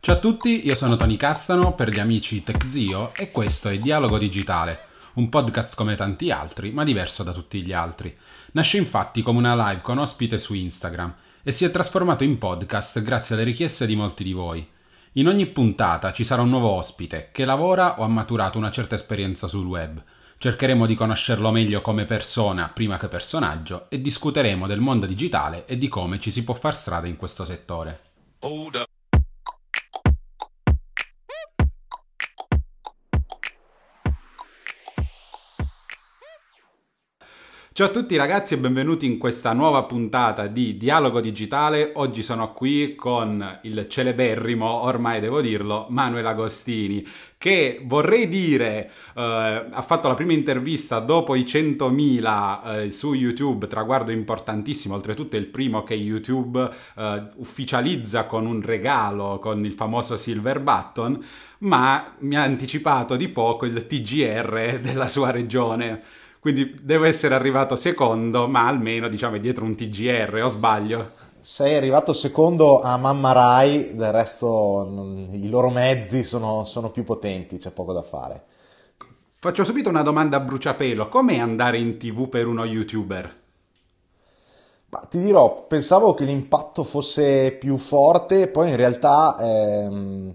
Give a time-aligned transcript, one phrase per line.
[0.00, 4.16] Ciao a tutti, io sono Tony Castano per gli amici TechZio e questo è Dialogo
[4.16, 4.78] Digitale,
[5.16, 8.16] un podcast come tanti altri, ma diverso da tutti gli altri.
[8.52, 13.02] Nasce infatti come una live con ospite su Instagram e si è trasformato in podcast
[13.02, 14.66] grazie alle richieste di molti di voi.
[15.12, 18.94] In ogni puntata ci sarà un nuovo ospite che lavora o ha maturato una certa
[18.94, 20.02] esperienza sul web.
[20.38, 25.78] Cercheremo di conoscerlo meglio come persona prima che personaggio e discuteremo del mondo digitale e
[25.78, 28.00] di come ci si può far strada in questo settore.
[37.76, 41.92] Ciao a tutti ragazzi e benvenuti in questa nuova puntata di Dialogo Digitale.
[41.96, 49.66] Oggi sono qui con il celeberrimo, ormai devo dirlo, Manuel Agostini, che vorrei dire eh,
[49.70, 55.38] ha fatto la prima intervista dopo i 100.000 eh, su YouTube, traguardo importantissimo, oltretutto è
[55.38, 61.22] il primo che YouTube eh, ufficializza con un regalo, con il famoso Silver Button,
[61.58, 66.24] ma mi ha anticipato di poco il TGR della sua regione.
[66.46, 71.10] Quindi devo essere arrivato secondo, ma almeno diciamo dietro un TGR, o sbaglio?
[71.40, 77.56] Sei arrivato secondo a Mamma Rai, del resto i loro mezzi sono, sono più potenti,
[77.56, 78.44] c'è poco da fare.
[79.40, 83.34] Faccio subito una domanda a bruciapelo, com'è andare in tv per uno youtuber?
[84.90, 90.34] Ma ti dirò, pensavo che l'impatto fosse più forte, poi in realtà ehm,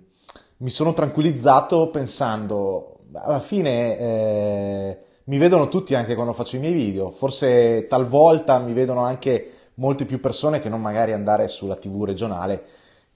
[0.57, 6.73] mi sono tranquillizzato pensando, alla fine eh, mi vedono tutti anche quando faccio i miei
[6.73, 12.03] video, forse talvolta mi vedono anche molte più persone che non magari andare sulla TV
[12.03, 12.63] regionale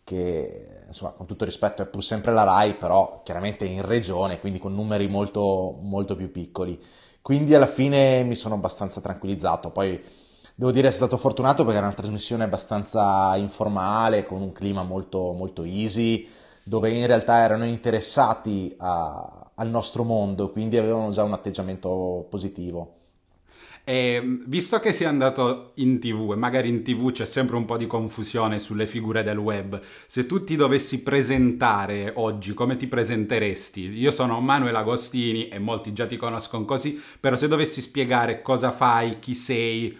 [0.03, 4.59] che insomma con tutto rispetto è pur sempre la RAI però chiaramente in regione quindi
[4.59, 6.79] con numeri molto, molto più piccoli.
[7.21, 9.71] Quindi alla fine mi sono abbastanza tranquillizzato.
[9.71, 9.99] Poi
[10.53, 15.33] devo dire essere stato fortunato perché era una trasmissione abbastanza informale con un clima molto,
[15.33, 16.27] molto easy
[16.63, 22.95] dove in realtà erano interessati a, al nostro mondo, quindi avevano già un atteggiamento positivo.
[23.87, 27.77] E, visto che sei andato in tv e magari in tv c'è sempre un po'
[27.77, 33.91] di confusione sulle figure del web, se tu ti dovessi presentare oggi, come ti presenteresti?
[33.91, 38.71] Io sono Manuel Agostini e molti già ti conoscono così, però se dovessi spiegare cosa
[38.71, 39.95] fai, chi sei...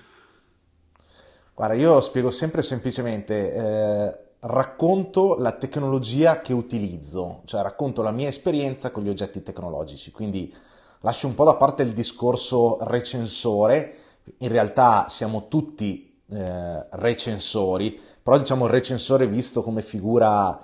[1.54, 4.18] Guarda, io spiego sempre semplicemente, eh,
[4.48, 10.54] racconto la tecnologia che utilizzo, cioè racconto la mia esperienza con gli oggetti tecnologici, quindi
[11.02, 13.98] lascio un po' da parte il discorso recensore,
[14.40, 20.62] in realtà siamo tutti eh, recensori, però diciamo il recensore visto come figura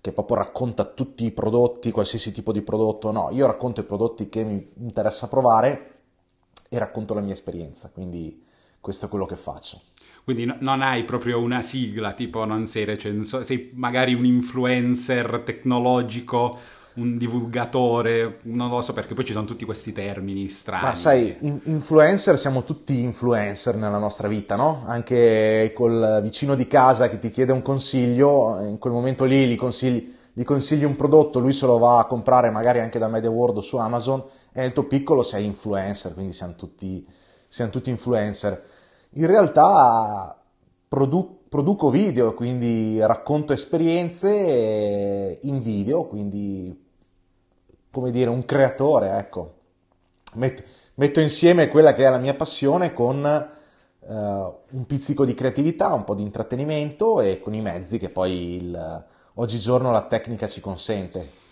[0.00, 4.28] che proprio racconta tutti i prodotti, qualsiasi tipo di prodotto, no, io racconto i prodotti
[4.28, 5.92] che mi interessa provare
[6.68, 8.44] e racconto la mia esperienza, quindi
[8.80, 9.80] questo è quello che faccio.
[10.24, 15.42] Quindi no, non hai proprio una sigla, tipo non sei recensore, sei magari un influencer
[15.44, 16.58] tecnologico,
[16.94, 20.84] un divulgatore, non lo so perché poi ci sono tutti questi termini strani.
[20.84, 24.84] Ma sai, in- influencer siamo tutti influencer nella nostra vita, no?
[24.86, 29.56] Anche col vicino di casa che ti chiede un consiglio, in quel momento lì gli
[29.56, 33.58] consigli, gli consigli un prodotto, lui se lo va a comprare magari anche da MediaWorld
[33.58, 37.06] o su Amazon e nel tuo piccolo sei influencer, quindi siamo tutti,
[37.46, 38.72] siamo tutti influencer
[39.14, 40.40] in realtà
[40.88, 46.82] produ- produco video, quindi racconto esperienze in video, quindi
[47.90, 49.52] come dire un creatore, ecco.
[50.34, 50.62] Metto,
[50.94, 53.48] metto insieme quella che è la mia passione con
[53.98, 58.56] uh, un pizzico di creatività, un po' di intrattenimento e con i mezzi che poi
[58.56, 59.04] il,
[59.34, 61.42] oggigiorno la tecnica ci consente.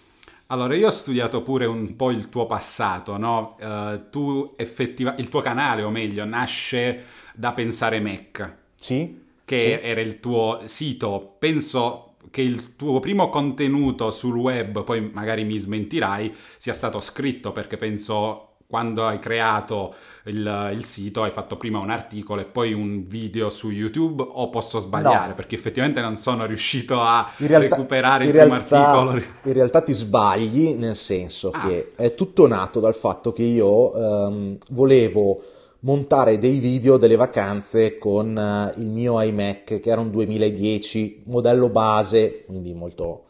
[0.52, 3.56] Allora, io ho studiato pure un po' il tuo passato, no?
[3.58, 7.04] Uh, tu effettiva- il tuo canale, o meglio, nasce
[7.34, 8.56] da Pensare Mac.
[8.76, 9.18] Sì.
[9.46, 9.86] Che sì.
[9.88, 11.36] era il tuo sito.
[11.38, 17.50] Penso che il tuo primo contenuto sul web, poi magari mi smentirai, sia stato scritto
[17.52, 19.92] perché penso quando hai creato
[20.24, 24.48] il, il, sito hai fatto prima un articolo e poi un video su YouTube o
[24.48, 25.28] posso sbagliare?
[25.28, 25.34] No.
[25.34, 29.24] Perché effettivamente non sono riuscito a realtà, recuperare il realtà, primo articolo.
[29.42, 31.66] In realtà ti sbagli nel senso ah.
[31.66, 35.42] che è tutto nato dal fatto che io um, volevo
[35.80, 41.68] montare dei video delle vacanze con uh, il mio iMac che era un 2010 modello
[41.68, 43.24] base, quindi molto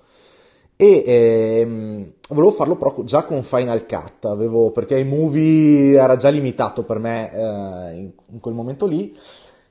[0.83, 6.83] e ehm, volevo farlo però già con Final Cut, avevo, perché iMovie era già limitato
[6.83, 9.17] per me eh, in, in, quel momento lì,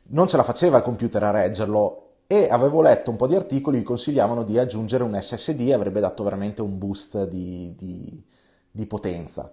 [0.03, 1.97] non ce la faceva il computer a reggerlo.
[2.27, 6.23] E avevo letto un po' di articoli che consigliavano di aggiungere un SSD, avrebbe dato
[6.23, 8.23] veramente un boost di, di,
[8.71, 9.51] di potenza.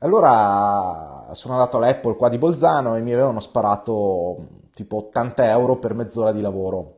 [0.00, 4.36] Allora sono andato all'Apple qua di Bolzano e mi avevano sparato
[4.74, 6.97] tipo 80 euro per mezz'ora di lavoro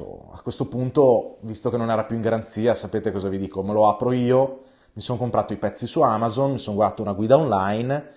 [0.00, 3.62] detto, a questo punto, visto che non era più in garanzia, sapete cosa vi dico?
[3.62, 4.62] Me lo apro io,
[4.94, 8.10] mi sono comprato i pezzi su Amazon, mi sono guardato una guida online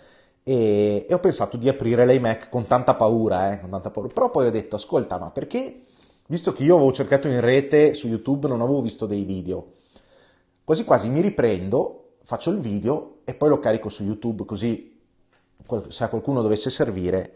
[0.44, 4.10] e, e ho pensato di aprire l'iMac con tanta paura, eh, con tanta paura.
[4.12, 5.84] Però poi ho detto, ascolta, ma perché,
[6.28, 9.74] visto che io avevo cercato in rete su YouTube, non avevo visto dei video,
[10.64, 14.92] quasi quasi mi riprendo, faccio il video e poi lo carico su YouTube, così
[15.88, 17.36] se a qualcuno dovesse servire.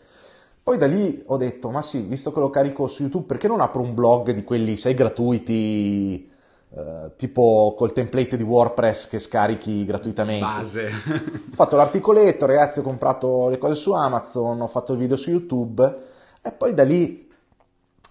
[0.68, 3.62] Poi da lì ho detto, ma sì, visto che lo carico su YouTube, perché non
[3.62, 6.30] apro un blog di quelli, sai, gratuiti,
[6.72, 10.44] eh, tipo col template di WordPress che scarichi gratuitamente?
[10.44, 10.88] Base.
[10.88, 15.30] ho fatto l'articoletto, ragazzi, ho comprato le cose su Amazon, ho fatto il video su
[15.30, 16.00] YouTube
[16.42, 17.31] e poi da lì,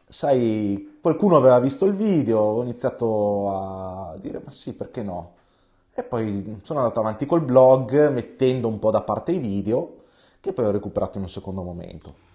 [0.09, 5.35] sai, qualcuno aveva visto il video, ho iniziato a dire, ma sì, perché no?
[5.93, 10.05] E poi sono andato avanti col blog mettendo un po' da parte i video
[10.41, 12.26] che poi ho recuperato in un secondo momento.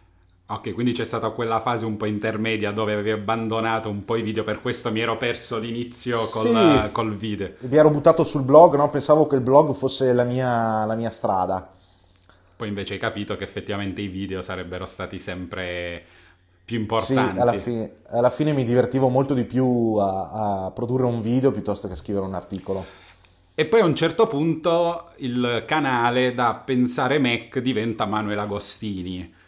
[0.52, 4.22] Ok, quindi c'è stata quella fase un po' intermedia dove avevi abbandonato un po' i
[4.22, 7.54] video, per questo mi ero perso l'inizio col, sì, col video.
[7.60, 8.90] Mi ero buttato sul blog, no?
[8.90, 11.72] pensavo che il blog fosse la mia, la mia strada.
[12.54, 16.04] Poi invece hai capito che effettivamente i video sarebbero stati sempre
[16.66, 17.36] più importanti.
[17.36, 21.52] Sì, alla fine, alla fine mi divertivo molto di più a, a produrre un video
[21.52, 22.84] piuttosto che a scrivere un articolo.
[23.56, 29.40] E poi a un certo punto il canale da Pensare Mac diventa Manuel Agostini.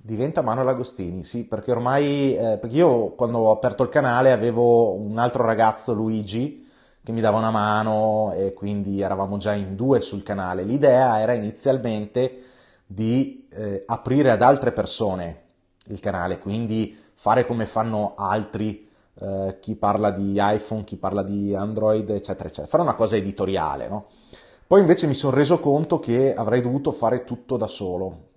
[0.00, 4.94] Diventa Manuel Agostini, sì, perché ormai, eh, perché io quando ho aperto il canale avevo
[4.94, 6.66] un altro ragazzo, Luigi,
[7.02, 10.62] che mi dava una mano e quindi eravamo già in due sul canale.
[10.62, 12.42] L'idea era inizialmente
[12.86, 15.42] di eh, aprire ad altre persone
[15.86, 18.88] il canale, quindi fare come fanno altri
[19.20, 22.68] eh, chi parla di iPhone, chi parla di Android, eccetera, eccetera.
[22.68, 24.06] Fare una cosa editoriale, no?
[24.66, 28.27] Poi invece mi sono reso conto che avrei dovuto fare tutto da solo,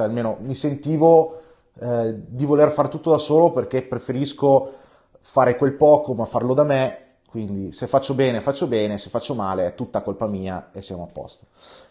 [0.00, 1.42] cioè almeno mi sentivo
[1.78, 4.72] eh, di voler fare tutto da solo perché preferisco
[5.20, 6.98] fare quel poco ma farlo da me,
[7.28, 11.02] quindi se faccio bene faccio bene, se faccio male è tutta colpa mia e siamo
[11.02, 11.46] a posto.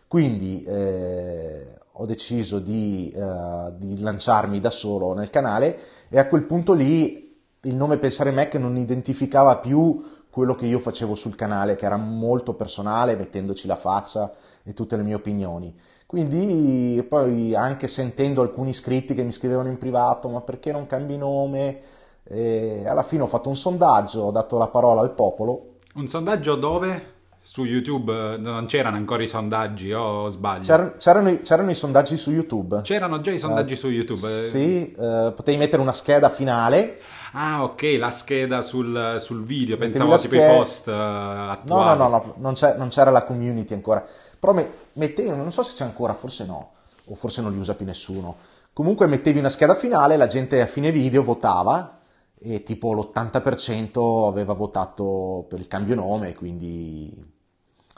[0.07, 5.77] Quindi eh, ho deciso di, eh, di lanciarmi da solo nel canale
[6.09, 10.79] e a quel punto lì il nome Pensare Mac non identificava più quello che io
[10.79, 14.33] facevo sul canale, che era molto personale, mettendoci la faccia
[14.63, 15.73] e tutte le mie opinioni.
[16.05, 21.17] Quindi poi anche sentendo alcuni iscritti che mi scrivevano in privato, ma perché non cambi
[21.17, 21.81] nome?
[22.23, 25.75] E alla fine ho fatto un sondaggio, ho dato la parola al popolo.
[25.95, 27.17] Un sondaggio dove?
[27.41, 30.63] Su YouTube non c'erano ancora i sondaggi o sbaglio?
[30.63, 32.81] C'erano, c'erano, i, c'erano, i, sondaggi su YouTube.
[32.81, 34.27] C'erano già i sondaggi uh, su YouTube?
[34.49, 36.97] Sì, uh, potevi mettere una scheda finale
[37.33, 40.51] Ah, ok, la scheda sul, sul video, pensavo tipo scheda...
[40.51, 41.97] i post uh, attuali.
[41.97, 44.03] No, no, no, no non, non, c'era la community ancora.
[44.39, 46.71] Però me, mettevi, non so se c'è ancora, forse no,
[47.05, 48.37] o forse non li usa più nessuno.
[48.73, 51.99] Comunque mettevi una scheda finale, la gente a fine video votava
[52.39, 57.13] e tipo l'80% aveva votato per il cambio nome, quindi,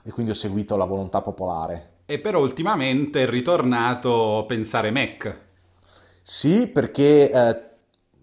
[0.04, 1.90] e quindi ho seguito la volontà popolare.
[2.06, 5.40] E però ultimamente è ritornato Pensare Mac.
[6.22, 7.32] Sì, perché...
[7.32, 7.70] Eh,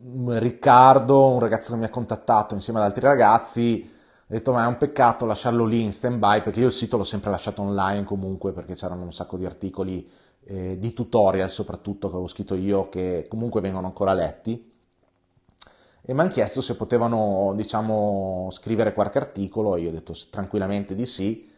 [0.00, 3.91] Riccardo, un ragazzo che mi ha contattato insieme ad altri ragazzi,
[4.31, 6.99] ha detto ma è un peccato lasciarlo lì in stand by perché io il sito
[6.99, 10.09] l'ho sempre lasciato online comunque perché c'erano un sacco di articoli
[10.45, 14.77] eh, di tutorial soprattutto che avevo scritto io che comunque vengono ancora letti.
[16.01, 20.95] E mi hanno chiesto se potevano diciamo scrivere qualche articolo e io ho detto tranquillamente
[20.95, 21.50] di sì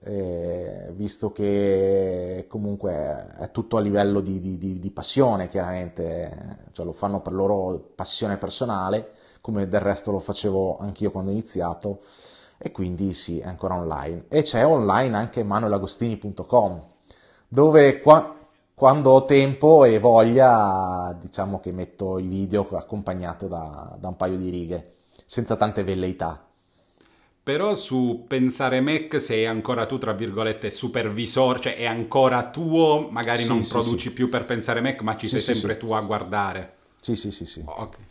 [0.00, 6.92] eh, visto che comunque è tutto a livello di, di, di, passione, chiaramente, cioè lo
[6.92, 9.12] fanno per loro passione personale,
[9.46, 12.00] come del resto lo facevo anch'io quando ho iniziato,
[12.58, 14.24] e quindi sì, è ancora online.
[14.26, 16.82] E c'è online anche manuelagostini.com,
[17.46, 18.36] dove qua,
[18.74, 24.36] quando ho tempo e voglia, diciamo che metto i video accompagnato da, da un paio
[24.36, 26.44] di righe, senza tante velleità.
[27.40, 33.42] Però su Pensare Mac sei ancora tu, tra virgolette, supervisore, cioè è ancora tuo, magari
[33.42, 34.12] sì, non sì, produci sì.
[34.12, 36.74] più per Pensare Mac, ma ci sei sempre tu a guardare.
[36.98, 37.62] Sì, sì, sì, sì.
[37.64, 38.05] Ok.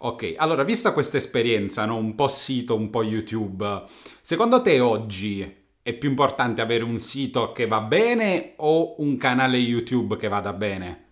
[0.00, 1.96] Ok, allora, vista questa esperienza, no?
[1.96, 3.82] un po' sito, un po' YouTube,
[4.20, 9.56] secondo te oggi è più importante avere un sito che va bene o un canale
[9.56, 11.06] YouTube che vada bene?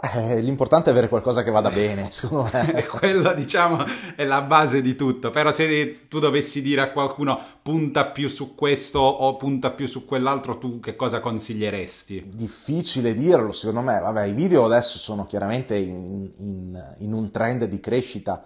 [0.00, 2.86] Beh, l'importante è avere qualcosa che vada bene, secondo me.
[2.86, 3.78] Quello, diciamo,
[4.14, 5.30] è la base di tutto.
[5.30, 10.04] Però se tu dovessi dire a qualcuno punta più su questo o punta più su
[10.04, 12.30] quell'altro, tu che cosa consiglieresti?
[12.32, 13.98] Difficile dirlo, secondo me.
[13.98, 18.44] Vabbè, i video adesso sono chiaramente in, in, in un trend di crescita,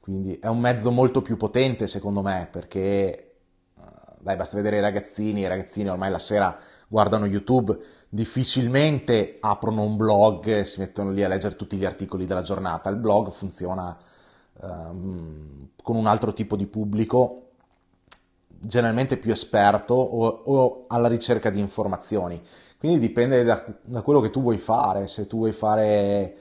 [0.00, 3.82] quindi è un mezzo molto più potente, secondo me, perché eh,
[4.18, 6.58] dai, basta vedere i ragazzini, i ragazzini ormai la sera
[6.90, 7.78] guardano YouTube
[8.12, 12.90] difficilmente aprono un blog e si mettono lì a leggere tutti gli articoli della giornata.
[12.90, 13.96] Il blog funziona
[14.60, 17.50] ehm, con un altro tipo di pubblico,
[18.48, 22.42] generalmente più esperto o, o alla ricerca di informazioni.
[22.78, 26.36] Quindi dipende da, da, quello che tu vuoi fare, se tu vuoi fare,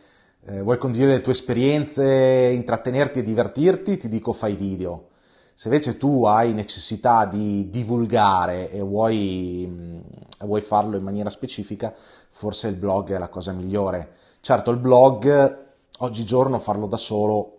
[0.45, 5.08] eh, vuoi condividere le tue esperienze, intrattenerti e divertirti, ti dico fai video.
[5.59, 11.93] Se invece tu hai necessità di divulgare e vuoi, mh, vuoi farlo in maniera specifica,
[12.29, 14.13] forse il blog è la cosa migliore.
[14.39, 15.65] Certo, il blog,
[15.97, 17.57] oggigiorno farlo da solo,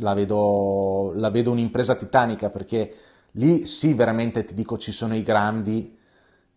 [0.00, 2.94] la vedo, la vedo un'impresa titanica perché
[3.30, 5.96] lì sì, veramente ti dico, ci sono i grandi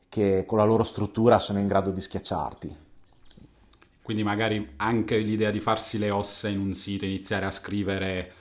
[0.10, 2.76] che con la loro struttura sono in grado di schiacciarti.
[4.02, 8.34] Quindi magari anche l'idea di farsi le ossa in un sito, iniziare a scrivere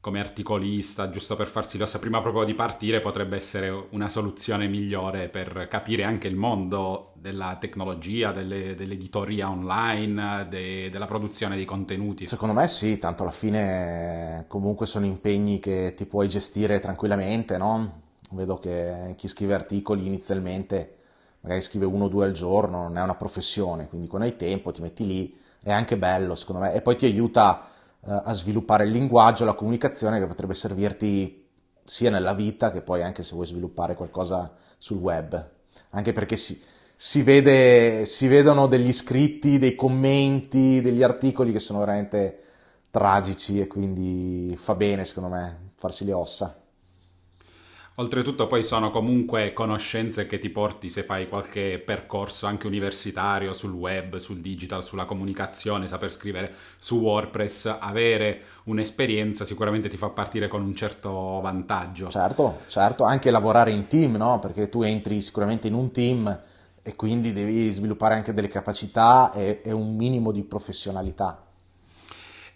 [0.00, 5.28] come articolista, giusto per farsi l'ossa prima proprio di partire, potrebbe essere una soluzione migliore
[5.28, 12.26] per capire anche il mondo della tecnologia, delle, dell'editoria online, de, della produzione dei contenuti.
[12.26, 18.02] Secondo me sì, tanto alla fine comunque sono impegni che ti puoi gestire tranquillamente, no?
[18.30, 20.94] Vedo che chi scrive articoli inizialmente
[21.40, 24.70] magari scrive uno o due al giorno, non è una professione, quindi quando hai tempo
[24.72, 27.68] ti metti lì, è anche bello secondo me, e poi ti aiuta eh,
[28.00, 31.46] a sviluppare il linguaggio, la comunicazione che potrebbe servirti
[31.84, 35.50] sia nella vita che poi anche se vuoi sviluppare qualcosa sul web,
[35.90, 36.60] anche perché si,
[36.94, 42.42] si, vede, si vedono degli scritti, dei commenti, degli articoli che sono veramente
[42.90, 46.62] tragici e quindi fa bene secondo me farsi le ossa.
[48.00, 53.72] Oltretutto poi sono comunque conoscenze che ti porti se fai qualche percorso anche universitario sul
[53.72, 60.46] web, sul digital, sulla comunicazione, saper scrivere su WordPress, avere un'esperienza sicuramente ti fa partire
[60.46, 62.08] con un certo vantaggio.
[62.08, 64.38] Certo, certo, anche lavorare in team, no?
[64.38, 66.40] Perché tu entri sicuramente in un team
[66.80, 71.47] e quindi devi sviluppare anche delle capacità e, e un minimo di professionalità.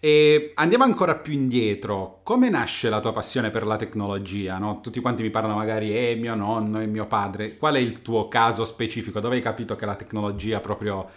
[0.04, 4.58] E andiamo ancora più indietro, come nasce la tua passione per la tecnologia?
[4.58, 4.80] No?
[4.80, 7.56] Tutti quanti mi parlano magari, eh, mio nonno e mio padre.
[7.56, 9.20] Qual è il tuo caso specifico?
[9.20, 11.08] Dove hai capito che la tecnologia proprio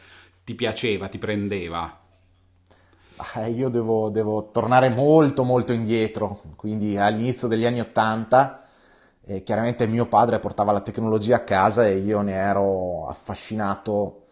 [0.44, 2.00] ti piaceva, ti prendeva?
[3.38, 8.68] Eh, io devo, devo, tornare molto molto indietro, quindi all'inizio degli anni Ottanta.
[9.26, 14.25] Eh, chiaramente mio padre portava la tecnologia a casa e io ne ero affascinato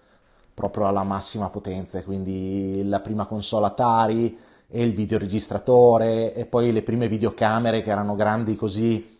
[0.53, 6.81] proprio alla massima potenza, quindi la prima console Atari e il videoregistratore e poi le
[6.81, 9.19] prime videocamere che erano grandi così,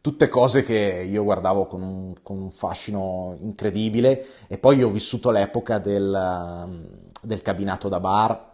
[0.00, 4.26] tutte cose che io guardavo con un, con un fascino incredibile.
[4.46, 6.88] E poi ho vissuto l'epoca del,
[7.22, 8.48] del cabinato da bar,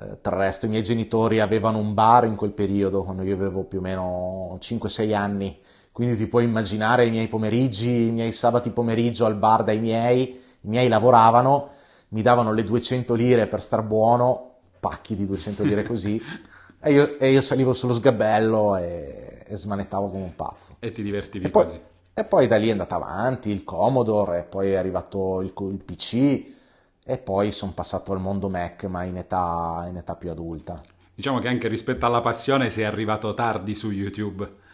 [0.00, 3.34] eh, tra il resto i miei genitori avevano un bar in quel periodo, quando io
[3.34, 5.58] avevo più o meno 5-6 anni,
[5.92, 10.40] quindi ti puoi immaginare i miei pomeriggi, i miei sabati pomeriggio al bar dai miei,
[10.62, 11.70] i miei lavoravano,
[12.08, 16.20] mi davano le 200 lire per star buono, pacchi di 200 lire così,
[16.80, 20.76] e, io, e, io, salivo sullo sgabello e, e, smanettavo come un pazzo.
[20.78, 21.80] E ti divertivi e poi, così.
[22.14, 25.82] E poi da lì è andata avanti il Commodore, e poi è arrivato il, il
[25.84, 26.56] PC,
[27.04, 30.80] e poi sono passato al mondo Mac, ma in età, in età più adulta.
[31.14, 34.66] Diciamo che anche rispetto alla passione sei arrivato tardi su YouTube.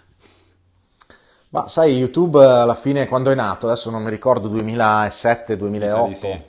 [1.54, 6.10] Ma sai, YouTube alla fine quando è nato, adesso non mi ricordo 2007-2008.
[6.10, 6.42] Sì.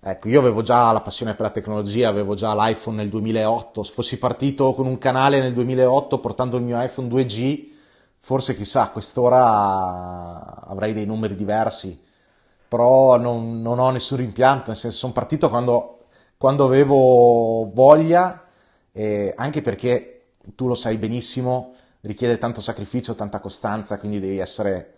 [0.00, 3.84] Ecco, io avevo già la passione per la tecnologia, avevo già l'iPhone nel 2008.
[3.84, 7.68] Se fossi partito con un canale nel 2008 portando il mio iPhone 2G,
[8.18, 12.02] forse chissà, a quest'ora avrei dei numeri diversi.
[12.66, 16.06] Però non, non ho nessun rimpianto, nel senso sono partito quando,
[16.36, 18.46] quando avevo voglia,
[18.90, 20.22] eh, anche perché
[20.56, 24.94] tu lo sai benissimo, richiede tanto sacrificio, tanta costanza, quindi devi essere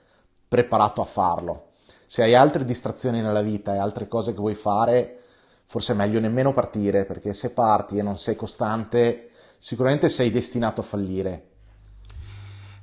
[0.47, 1.69] preparato a farlo.
[2.07, 5.21] Se hai altre distrazioni nella vita e altre cose che vuoi fare,
[5.65, 10.81] forse è meglio nemmeno partire, perché se parti e non sei costante, sicuramente sei destinato
[10.81, 11.47] a fallire.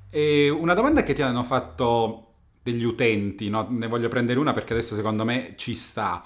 [0.09, 2.24] E una domanda che ti hanno fatto
[2.63, 3.67] degli utenti, no?
[3.69, 6.24] ne voglio prendere una perché adesso secondo me ci sta.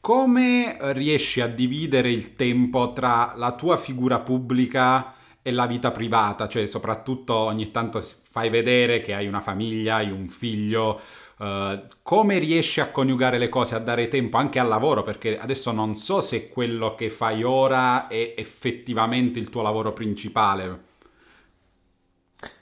[0.00, 5.14] Come riesci a dividere il tempo tra la tua figura pubblica
[5.46, 10.10] e la vita privata, cioè soprattutto ogni tanto fai vedere che hai una famiglia, hai
[10.10, 11.00] un figlio,
[11.38, 15.70] uh, come riesci a coniugare le cose, a dare tempo anche al lavoro, perché adesso
[15.70, 20.80] non so se quello che fai ora è effettivamente il tuo lavoro principale.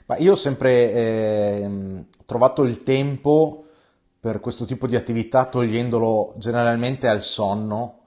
[0.05, 1.69] Ma io ho sempre eh,
[2.23, 3.65] trovato il tempo
[4.19, 8.01] per questo tipo di attività togliendolo generalmente al sonno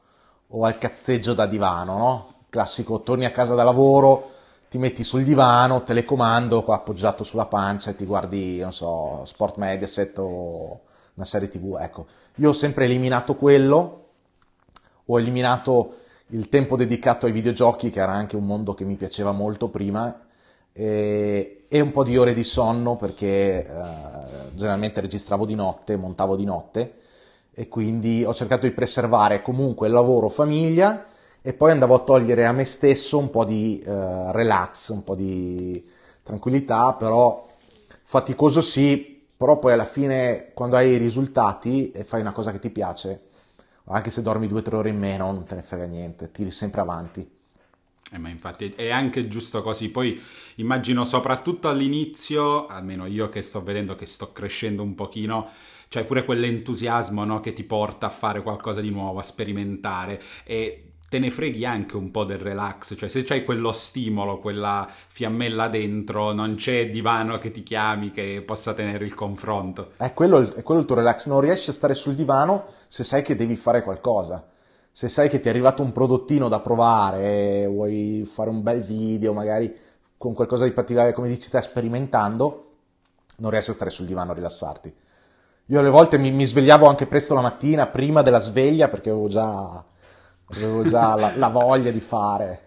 [0.47, 2.35] o al cazzeggio da divano, no?
[2.49, 4.37] Classico, torni a casa da lavoro,
[4.69, 10.19] ti metti sul divano, telecomando appoggiato sulla pancia e ti guardi, non so, Sport Mediaset
[10.19, 10.81] o
[11.15, 11.79] una serie tv.
[11.81, 12.07] Ecco,
[12.37, 14.05] io ho sempre eliminato quello,
[15.05, 15.95] ho eliminato
[16.29, 20.21] il tempo dedicato ai videogiochi, che era anche un mondo che mi piaceva molto prima,
[20.79, 23.67] e, e un po' di ore di sonno perché eh,
[24.55, 26.95] generalmente registravo di notte, montavo di notte
[27.53, 31.05] e quindi ho cercato di preservare comunque lavoro, famiglia
[31.43, 35.15] e poi andavo a togliere a me stesso un po' di eh, relax, un po'
[35.15, 35.83] di
[36.23, 37.47] tranquillità, però
[38.03, 42.59] faticoso sì, però poi alla fine quando hai i risultati e fai una cosa che
[42.59, 43.23] ti piace,
[43.85, 46.51] anche se dormi due o tre ore in meno, non te ne frega niente, tiri
[46.51, 47.37] sempre avanti.
[48.11, 49.91] Eh, ma infatti è anche giusto così.
[49.91, 50.21] Poi
[50.57, 55.49] immagino soprattutto all'inizio, almeno io che sto vedendo che sto crescendo un pochino,
[55.89, 60.88] c'è pure quell'entusiasmo no, che ti porta a fare qualcosa di nuovo, a sperimentare e
[61.09, 65.69] te ne freghi anche un po' del relax, cioè se c'hai quello stimolo, quella fiammella
[65.69, 69.93] dentro, non c'è divano che ti chiami che possa tenere il confronto.
[69.97, 73.23] È quello, è quello il tuo relax, non riesci a stare sul divano se sai
[73.23, 74.47] che devi fare qualcosa.
[74.93, 79.33] Se sai che ti è arrivato un prodottino da provare, vuoi fare un bel video,
[79.33, 79.75] magari
[80.19, 82.73] con qualcosa di particolare, come dici te, sperimentando,
[83.37, 84.93] non riesci a stare sul divano a rilassarti.
[85.67, 89.29] Io alle volte mi, mi svegliavo anche presto la mattina, prima della sveglia, perché avevo
[89.29, 89.85] già
[90.55, 92.63] avevo già la, la voglia di fare.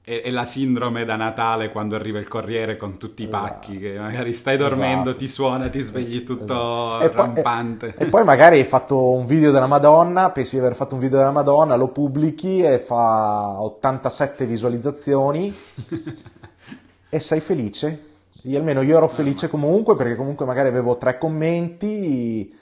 [0.00, 4.32] È, la sindrome da Natale quando arriva il corriere con tutti i pacchi, che magari
[4.32, 5.16] stai dormendo, esatto.
[5.16, 7.16] ti suona, ti svegli tutto esatto.
[7.16, 7.86] rampante.
[7.88, 10.76] E poi, e, e poi magari hai fatto un video della Madonna, pensi di aver
[10.76, 15.52] fatto un video della Madonna, lo pubblichi e fa 87 visualizzazioni
[17.08, 18.04] e sei felice.
[18.42, 22.56] Io almeno io ero felice comunque perché comunque magari avevo tre commenti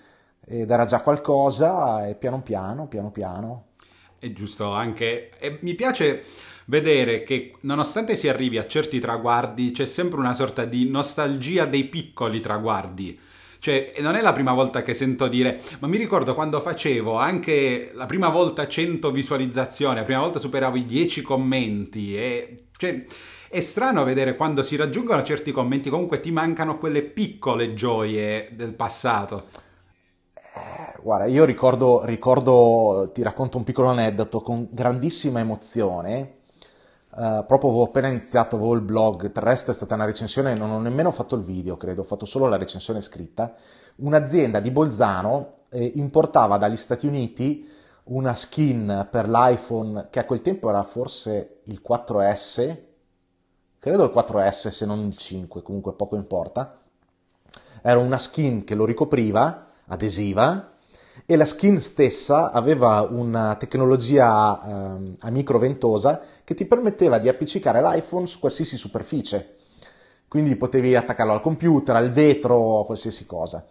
[0.47, 3.65] ed era già qualcosa e piano piano, piano piano
[4.25, 5.31] è giusto anche...
[5.39, 6.25] E mi piace
[6.67, 11.85] vedere che nonostante si arrivi a certi traguardi c'è sempre una sorta di nostalgia dei
[11.85, 13.19] piccoli traguardi.
[13.59, 17.91] Cioè, non è la prima volta che sento dire, ma mi ricordo quando facevo anche
[17.95, 22.59] la prima volta 100 visualizzazioni, la prima volta superavo i 10 commenti e...
[22.77, 23.05] Cioè,
[23.49, 28.75] è strano vedere quando si raggiungono certi commenti, comunque ti mancano quelle piccole gioie del
[28.75, 29.49] passato.
[31.05, 36.37] Guarda, io ricordo, ricordo, ti racconto un piccolo aneddoto con grandissima emozione.
[37.11, 40.71] Uh, proprio avevo appena iniziato, avevo il blog, del resto è stata una recensione, non
[40.71, 43.53] ho nemmeno fatto il video, credo, ho fatto solo la recensione scritta.
[43.97, 47.69] Un'azienda di Bolzano eh, importava dagli Stati Uniti
[48.05, 52.79] una skin per l'iPhone che a quel tempo era forse il 4S,
[53.79, 56.81] credo il 4S se non il 5, comunque poco importa.
[57.83, 60.73] Era una skin che lo ricopriva, adesiva,
[61.27, 67.81] e la skin stessa aveva una tecnologia eh, a microventosa che ti permetteva di appiccicare
[67.81, 69.57] l'iPhone su qualsiasi superficie.
[70.29, 73.65] Quindi potevi attaccarlo al computer, al vetro, a qualsiasi cosa.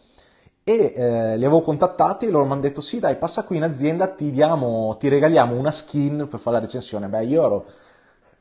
[0.64, 3.64] E eh, li avevo contattati e loro mi hanno detto sì dai passa qui in
[3.64, 7.08] azienda, ti, diamo, ti regaliamo una skin per fare la recensione.
[7.08, 7.66] Beh io ero,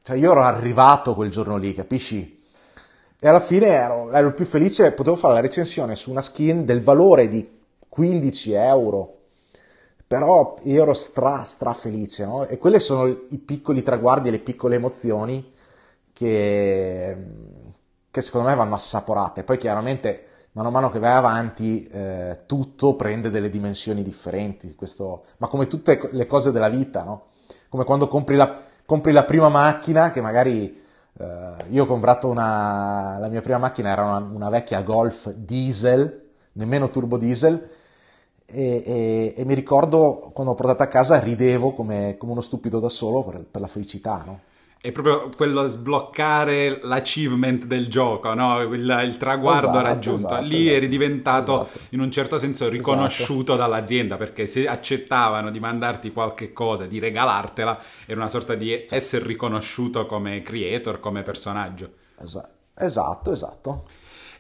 [0.03, 2.41] cioè io ero arrivato quel giorno lì, capisci?
[3.19, 6.81] E alla fine ero, ero più felice, potevo fare la recensione su una skin del
[6.81, 7.61] valore di
[7.93, 9.19] 15 euro.
[10.07, 12.47] Però io ero stra, stra felice, no?
[12.47, 15.53] E quelli sono i piccoli traguardi e le piccole emozioni
[16.13, 17.17] che,
[18.11, 19.43] che secondo me vanno assaporate.
[19.43, 24.75] Poi chiaramente, mano a mano che vai avanti, eh, tutto prende delle dimensioni differenti.
[24.75, 25.25] Questo...
[25.37, 27.27] Ma come tutte le cose della vita, no?
[27.69, 30.81] Come quando compri la, compri la prima macchina, che magari
[31.15, 36.31] Uh, io ho comprato una, la mia prima macchina era una, una, vecchia Golf diesel,
[36.53, 37.69] nemmeno turbo diesel,
[38.53, 42.79] e, e, e, mi ricordo quando ho portato a casa ridevo come, come uno stupido
[42.79, 44.41] da solo per, per, la felicità, no?
[44.81, 48.61] È proprio quello sbloccare l'achievement del gioco, no?
[48.63, 50.27] il, il traguardo esatto, raggiunto.
[50.27, 51.79] Esatto, Lì esatto, eri diventato esatto.
[51.91, 53.59] in un certo senso riconosciuto esatto.
[53.59, 59.25] dall'azienda perché se accettavano di mandarti qualche cosa, di regalartela, era una sorta di essere
[59.25, 61.89] riconosciuto come creator, come personaggio.
[62.75, 63.85] Esatto, esatto.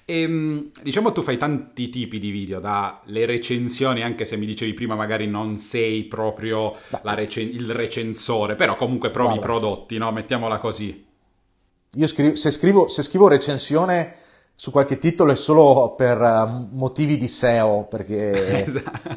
[0.04, 4.74] E, ehm, diciamo tu fai tanti tipi di video, dalle recensioni, anche se mi dicevi
[4.74, 10.10] prima magari non sei proprio recen- il recensore, però comunque provi i prodotti, no?
[10.12, 11.06] Mettiamola così.
[11.94, 14.16] Io scrivo, se, scrivo, se scrivo recensione
[14.54, 19.08] su qualche titolo è solo per uh, motivi di SEO, perché esatto.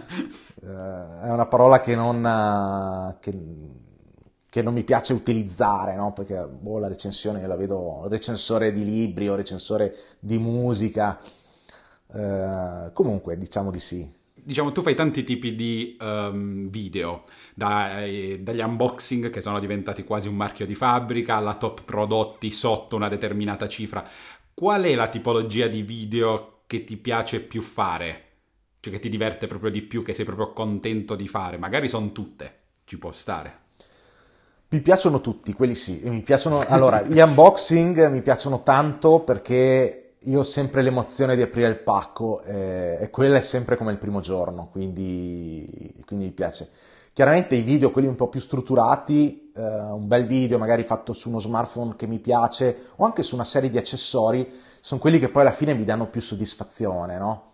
[0.61, 3.17] è una parola che non...
[3.19, 3.31] Che
[4.55, 6.13] che non mi piace utilizzare, no?
[6.13, 11.19] perché boh, la recensione la vedo recensore di libri o recensore di musica,
[12.13, 14.09] eh, comunque diciamo di sì.
[14.33, 20.29] Diciamo, tu fai tanti tipi di um, video, dai, dagli unboxing che sono diventati quasi
[20.29, 24.07] un marchio di fabbrica, alla top prodotti sotto una determinata cifra.
[24.53, 28.23] Qual è la tipologia di video che ti piace più fare?
[28.79, 31.57] Cioè che ti diverte proprio di più, che sei proprio contento di fare?
[31.57, 33.63] Magari sono tutte, ci può stare.
[34.67, 36.01] Mi piacciono tutti, quelli sì.
[36.05, 41.69] Mi piacciono, allora, gli unboxing mi piacciono tanto perché io ho sempre l'emozione di aprire
[41.69, 46.69] il pacco eh, e quella è sempre come il primo giorno, quindi, quindi mi piace.
[47.13, 51.29] Chiaramente i video, quelli un po' più strutturati, eh, un bel video magari fatto su
[51.29, 55.29] uno smartphone che mi piace o anche su una serie di accessori, sono quelli che
[55.29, 57.51] poi alla fine mi danno più soddisfazione, no?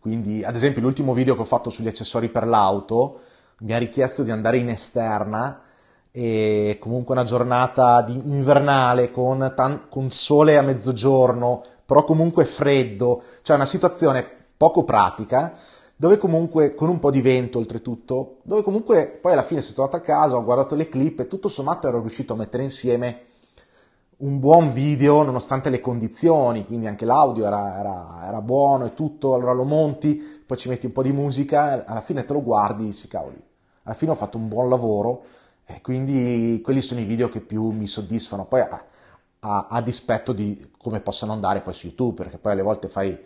[0.00, 3.20] Quindi, ad esempio, l'ultimo video che ho fatto sugli accessori per l'auto
[3.60, 5.62] mi ha richiesto di andare in esterna
[6.10, 13.56] e comunque una giornata invernale con, tan- con sole a mezzogiorno, però comunque freddo, cioè
[13.56, 15.54] una situazione poco pratica
[16.00, 19.96] dove comunque con un po' di vento oltretutto, dove comunque poi alla fine sono tornato
[19.96, 23.22] a casa, ho guardato le clip e tutto sommato ero riuscito a mettere insieme
[24.18, 29.34] un buon video nonostante le condizioni, quindi anche l'audio era, era, era buono e tutto,
[29.34, 32.84] allora lo monti, poi ci metti un po' di musica, alla fine te lo guardi
[32.84, 33.40] e dici cavoli,
[33.82, 35.22] alla fine ho fatto un buon lavoro
[35.70, 38.84] e quindi quelli sono i video che più mi soddisfano, poi a,
[39.40, 43.16] a, a dispetto di come possano andare poi su YouTube, perché poi alle volte fai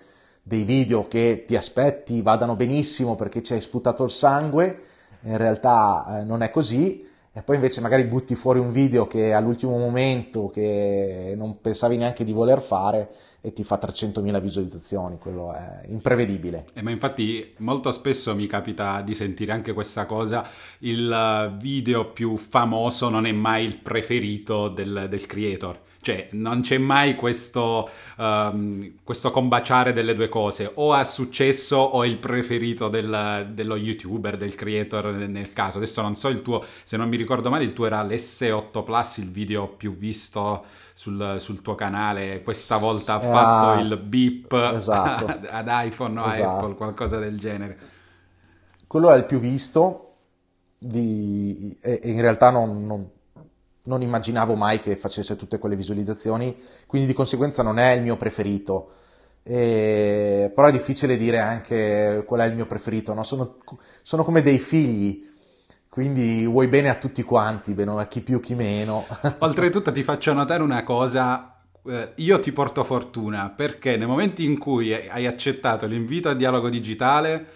[0.42, 4.83] dei video che ti aspetti vadano benissimo perché ci hai sputato il sangue,
[5.20, 9.33] in realtà eh, non è così, e poi invece magari butti fuori un video che
[9.33, 13.09] all'ultimo momento che non pensavi neanche di voler fare
[13.44, 16.64] e ti fa 300.000 visualizzazioni, quello è imprevedibile.
[16.74, 22.37] Eh, ma infatti molto spesso mi capita di sentire anche questa cosa, il video più
[22.37, 27.88] famoso non è mai il preferito del, del creator cioè, non c'è mai questo,
[28.18, 30.68] um, questo, combaciare delle due cose.
[30.74, 35.78] O ha successo o è il preferito del, dello youtuber, del creator nel caso.
[35.78, 39.18] Adesso non so il tuo, se non mi ricordo male, il tuo era l'S8 Plus,
[39.18, 42.42] il video più visto sul, sul tuo canale.
[42.42, 45.26] Questa volta ha fatto il beep esatto.
[45.48, 46.56] ad iPhone o esatto.
[46.56, 47.78] Apple, qualcosa del genere.
[48.88, 50.14] Quello è il più visto
[50.76, 51.78] di...
[51.80, 53.08] e in realtà non, non
[53.84, 58.16] non immaginavo mai che facesse tutte quelle visualizzazioni, quindi di conseguenza non è il mio
[58.16, 58.92] preferito.
[59.42, 60.52] E...
[60.54, 63.22] però è difficile dire anche qual è il mio preferito, no?
[63.24, 63.56] sono,
[64.02, 65.28] sono, come dei figli,
[65.88, 69.04] quindi vuoi bene a tutti quanti, a chi più chi meno.
[69.38, 74.58] Oltretutto ti faccio notare una cosa, eh, io ti porto fortuna perché nel momento in
[74.58, 77.46] cui hai accettato l'invito a dialogo digitale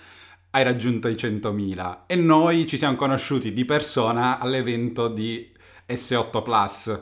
[0.50, 5.52] hai raggiunto i 100.000 e noi ci siamo conosciuti di persona all'evento di
[5.88, 7.00] S8 Plus.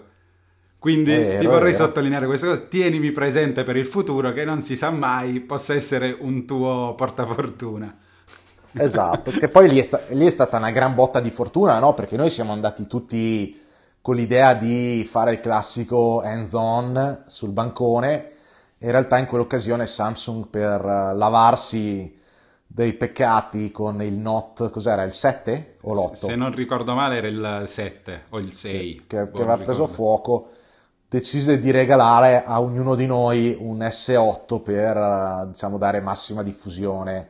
[0.78, 4.76] Quindi eh, ti vorrei sottolineare questa cosa, tienimi presente per il futuro che non si
[4.76, 7.96] sa mai possa essere un tuo portafortuna.
[8.76, 11.94] Esatto, che poi lì è, sta- lì è stata una gran botta di fortuna, no?
[11.94, 13.58] Perché noi siamo andati tutti
[14.02, 18.32] con l'idea di fare il classico hands-on sul bancone.
[18.78, 22.14] In realtà in quell'occasione Samsung per lavarsi
[22.74, 26.12] dei peccati con il Note, cos'era, il 7 o l'8?
[26.14, 29.04] Se non ricordo male era il 7 o il 6.
[29.06, 30.48] Che, che aveva preso fuoco,
[31.08, 37.28] decise di regalare a ognuno di noi un S8 per diciamo, dare massima diffusione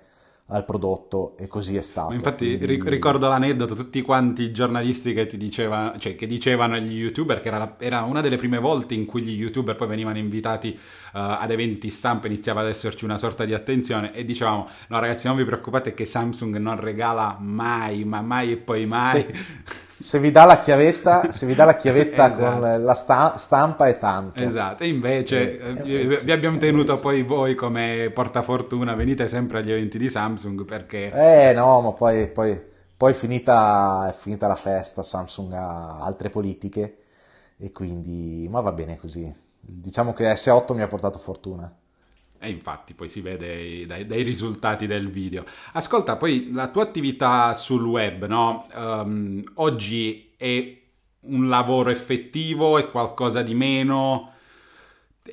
[0.49, 2.09] al prodotto e così è stato.
[2.09, 2.89] Ma infatti Quindi...
[2.91, 7.49] ricordo l'aneddoto, tutti quanti i giornalisti che ti dicevano, cioè che dicevano agli youtuber che
[7.49, 10.79] era, la, era, una delle prime volte in cui gli youtuber poi venivano invitati uh,
[11.13, 15.37] ad eventi stampa, iniziava ad esserci una sorta di attenzione e dicevamo no ragazzi non
[15.37, 19.21] vi preoccupate che Samsung non regala mai, ma mai e poi mai.
[19.21, 19.83] Sì.
[20.05, 22.61] se vi dà la chiavetta, se vi dà la chiavetta esatto.
[22.61, 24.43] con la sta- stampa è tanto.
[24.43, 29.73] Esatto, e invece eh, eh, vi abbiamo tenuto poi voi come portafortuna, venite sempre agli
[29.73, 31.11] eventi di Samsung perché...
[31.11, 32.61] Eh no, ma poi, poi,
[32.95, 36.99] poi finita, è finita la festa, Samsung ha altre politiche
[37.57, 38.47] e quindi...
[38.51, 39.35] ma va bene così.
[39.59, 41.75] Diciamo che S8 mi ha portato fortuna.
[42.39, 45.45] E infatti poi si vede dai, dai, risultati del video.
[45.73, 48.67] Ascolta, poi la tua attività sul web, no?
[48.75, 50.79] Um, oggi è
[51.21, 54.33] un lavoro effettivo, è qualcosa di meno?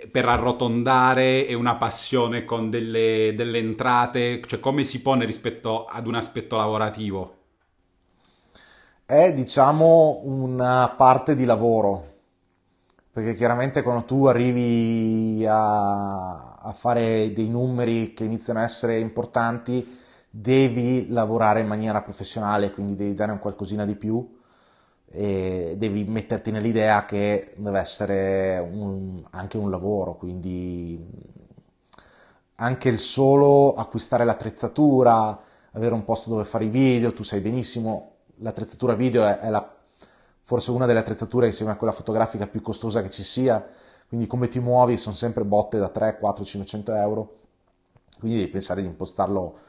[0.10, 4.42] Per arrotondare è una passione con delle, delle entrate?
[4.46, 7.40] Cioè come si pone rispetto ad un aspetto lavorativo?
[9.06, 12.14] È diciamo una parte di lavoro,
[13.12, 19.97] perché chiaramente quando tu arrivi a, a, fare dei numeri che iniziano a essere importanti,
[20.30, 24.39] devi lavorare in maniera professionale, quindi devi dare un qualcosina di più
[25.10, 31.00] e devi metterti nell'idea che deve essere un, anche un lavoro, quindi
[32.56, 35.39] anche il solo acquistare l'attrezzatura,
[35.71, 39.76] avere un posto dove fare i video, tu sai benissimo, l'attrezzatura video è, è la
[40.43, 43.65] forse una delle attrezzature insieme a quella fotografica più costosa che ci sia,
[44.12, 47.36] quindi come ti muovi sono sempre botte da 3, 4, 500 euro,
[48.19, 49.60] quindi devi pensare di impostarlo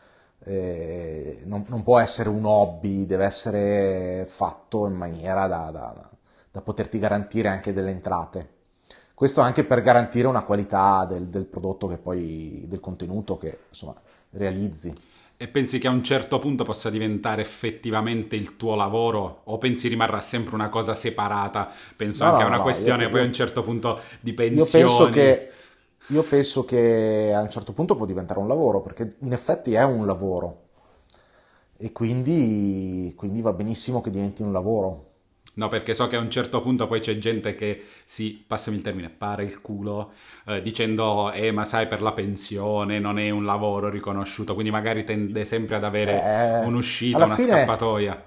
[0.40, 6.10] eh, non, non, può essere un hobby, deve essere fatto in maniera da, da,
[6.50, 8.54] da poterti garantire anche delle entrate.
[9.14, 13.94] Questo anche per garantire una qualità del, del prodotto che poi, del contenuto che insomma
[14.30, 14.92] realizzi.
[15.42, 19.88] E pensi che a un certo punto possa diventare effettivamente il tuo lavoro o pensi
[19.88, 21.68] rimarrà sempre una cosa separata?
[21.96, 24.34] Penso no, anche no, a una no, questione io, poi a un certo punto di
[24.34, 24.84] pensioni.
[24.84, 25.50] Io penso, che,
[26.06, 29.82] io penso che a un certo punto può diventare un lavoro, perché in effetti è
[29.82, 30.68] un lavoro
[31.76, 35.11] e quindi, quindi va benissimo che diventi un lavoro.
[35.54, 38.82] No, perché so che a un certo punto poi c'è gente che si, passami il
[38.82, 40.12] termine, pare il culo,
[40.46, 45.04] eh, dicendo, eh, ma sai, per la pensione non è un lavoro riconosciuto, quindi magari
[45.04, 48.24] tende sempre ad avere eh, un'uscita, una fine, scappatoia.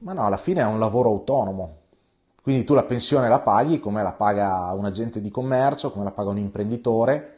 [0.00, 1.76] Ma no, alla fine è un lavoro autonomo.
[2.42, 6.10] Quindi tu la pensione la paghi come la paga un agente di commercio, come la
[6.10, 7.37] paga un imprenditore.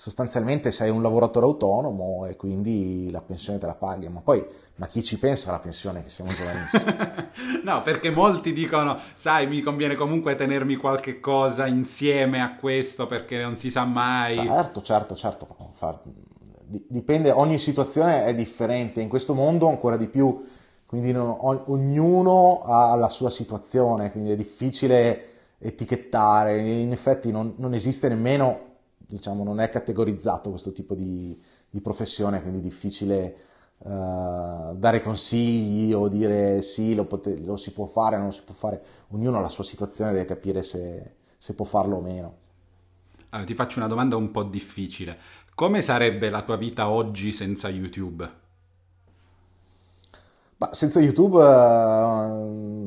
[0.00, 4.08] Sostanzialmente sei un lavoratore autonomo e quindi la pensione te la paghi.
[4.08, 4.42] Ma poi
[4.76, 7.60] ma chi ci pensa alla pensione che siamo giovanissimi?
[7.64, 13.42] no, perché molti dicono, sai, mi conviene comunque tenermi qualche cosa insieme a questo perché
[13.42, 14.36] non si sa mai.
[14.36, 15.46] Certo, certo, certo.
[16.64, 19.02] Dipende, ogni situazione è differente.
[19.02, 20.42] In questo mondo ancora di più,
[20.86, 25.26] quindi non, ognuno ha la sua situazione, quindi è difficile
[25.58, 26.58] etichettare.
[26.58, 28.68] In effetti non, non esiste nemmeno,
[29.10, 33.36] diciamo, non è categorizzato questo tipo di, di professione, quindi è difficile
[33.78, 38.42] uh, dare consigli o dire sì, lo, pote- lo, si può fare o non si
[38.44, 38.82] può fare.
[39.08, 42.34] Ognuno ha la sua situazione, deve capire se, se può farlo o meno.
[43.30, 45.18] Allora, ti faccio una domanda un po' difficile.
[45.54, 48.38] Come sarebbe la tua vita oggi senza YouTube?
[50.56, 52.79] Ma senza YouTube, uh,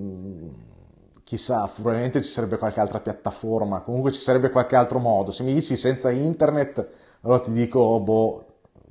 [1.34, 5.32] chissà, probabilmente ci sarebbe qualche altra piattaforma, comunque ci sarebbe qualche altro modo.
[5.32, 6.88] Se mi dici senza internet,
[7.22, 8.46] allora ti dico, boh,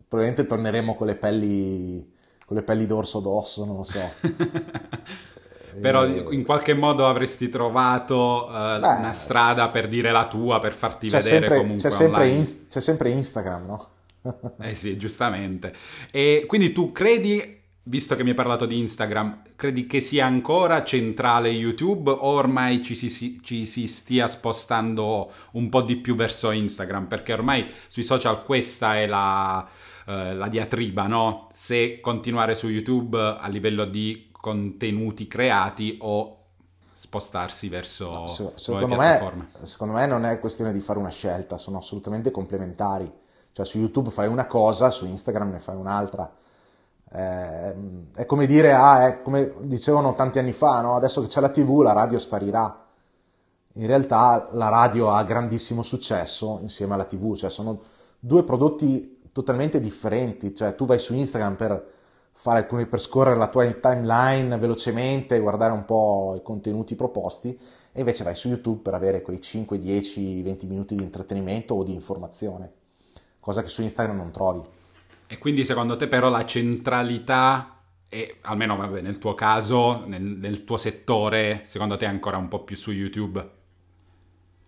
[0.08, 2.12] probabilmente torneremo con le pelli,
[2.44, 4.00] con le pelli d'orso d'osso, non lo so.
[5.80, 6.26] Però e...
[6.30, 11.38] in qualche modo avresti trovato uh, una strada per dire la tua, per farti vedere
[11.38, 13.88] sempre, comunque c'è sempre, in, c'è sempre Instagram, no?
[14.60, 15.72] eh sì, giustamente.
[16.10, 20.84] E quindi tu credi visto che mi hai parlato di Instagram, credi che sia ancora
[20.84, 26.50] centrale YouTube o ormai ci si, ci si, stia spostando un po' di più verso
[26.50, 27.06] Instagram?
[27.06, 29.66] Perché ormai sui social questa è la,
[30.06, 31.48] eh, la diatriba, no?
[31.50, 36.38] Se continuare su YouTube a livello di contenuti creati o
[36.94, 41.58] spostarsi verso no, se, secondo me, secondo me non è questione di fare una scelta,
[41.58, 43.10] sono assolutamente complementari.
[43.52, 46.32] Cioè su YouTube fai una cosa, su Instagram ne fai un'altra.
[47.14, 47.74] Eh,
[48.14, 50.96] è come dire, ah, è come dicevano tanti anni fa, no?
[50.96, 52.86] adesso che c'è la TV la radio sparirà.
[53.74, 57.80] In realtà la radio ha grandissimo successo insieme alla TV, cioè sono
[58.18, 61.90] due prodotti totalmente differenti, cioè tu vai su Instagram per
[62.32, 67.58] fare alcuni, per scorrere la tua timeline velocemente, guardare un po' i contenuti proposti,
[67.92, 71.82] e invece vai su YouTube per avere quei 5, 10, 20 minuti di intrattenimento o
[71.82, 72.72] di informazione,
[73.38, 74.62] cosa che su Instagram non trovi.
[75.32, 80.62] E quindi secondo te però la centralità, è, almeno vabbè, nel tuo caso, nel, nel
[80.64, 83.50] tuo settore, secondo te è ancora un po' più su YouTube?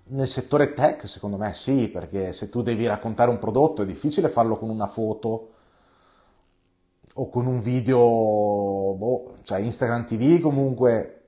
[0.05, 4.31] Nel settore tech, secondo me sì, perché se tu devi raccontare un prodotto è difficile
[4.31, 5.51] farlo con una foto
[7.13, 11.25] o con un video, boh, cioè Instagram TV comunque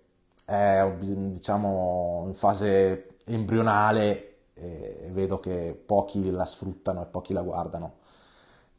[0.46, 7.96] è diciamo in fase embrionale e vedo che pochi la sfruttano e pochi la guardano.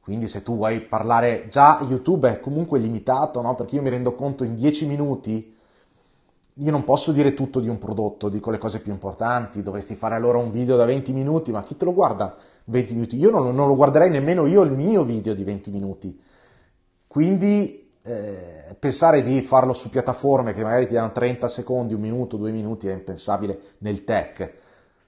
[0.08, 3.56] Quindi se tu vuoi parlare, già YouTube è comunque limitato, no?
[3.56, 5.54] Perché io mi rendo conto in 10 minuti
[6.54, 10.16] io non posso dire tutto di un prodotto, dico le cose più importanti, dovresti fare
[10.16, 13.18] allora un video da 20 minuti, ma chi te lo guarda 20 minuti?
[13.18, 16.18] Io non, non lo guarderei nemmeno io il mio video di 20 minuti.
[17.06, 22.38] Quindi eh, pensare di farlo su piattaforme che magari ti danno 30 secondi, un minuto,
[22.38, 24.54] due minuti è impensabile nel tech.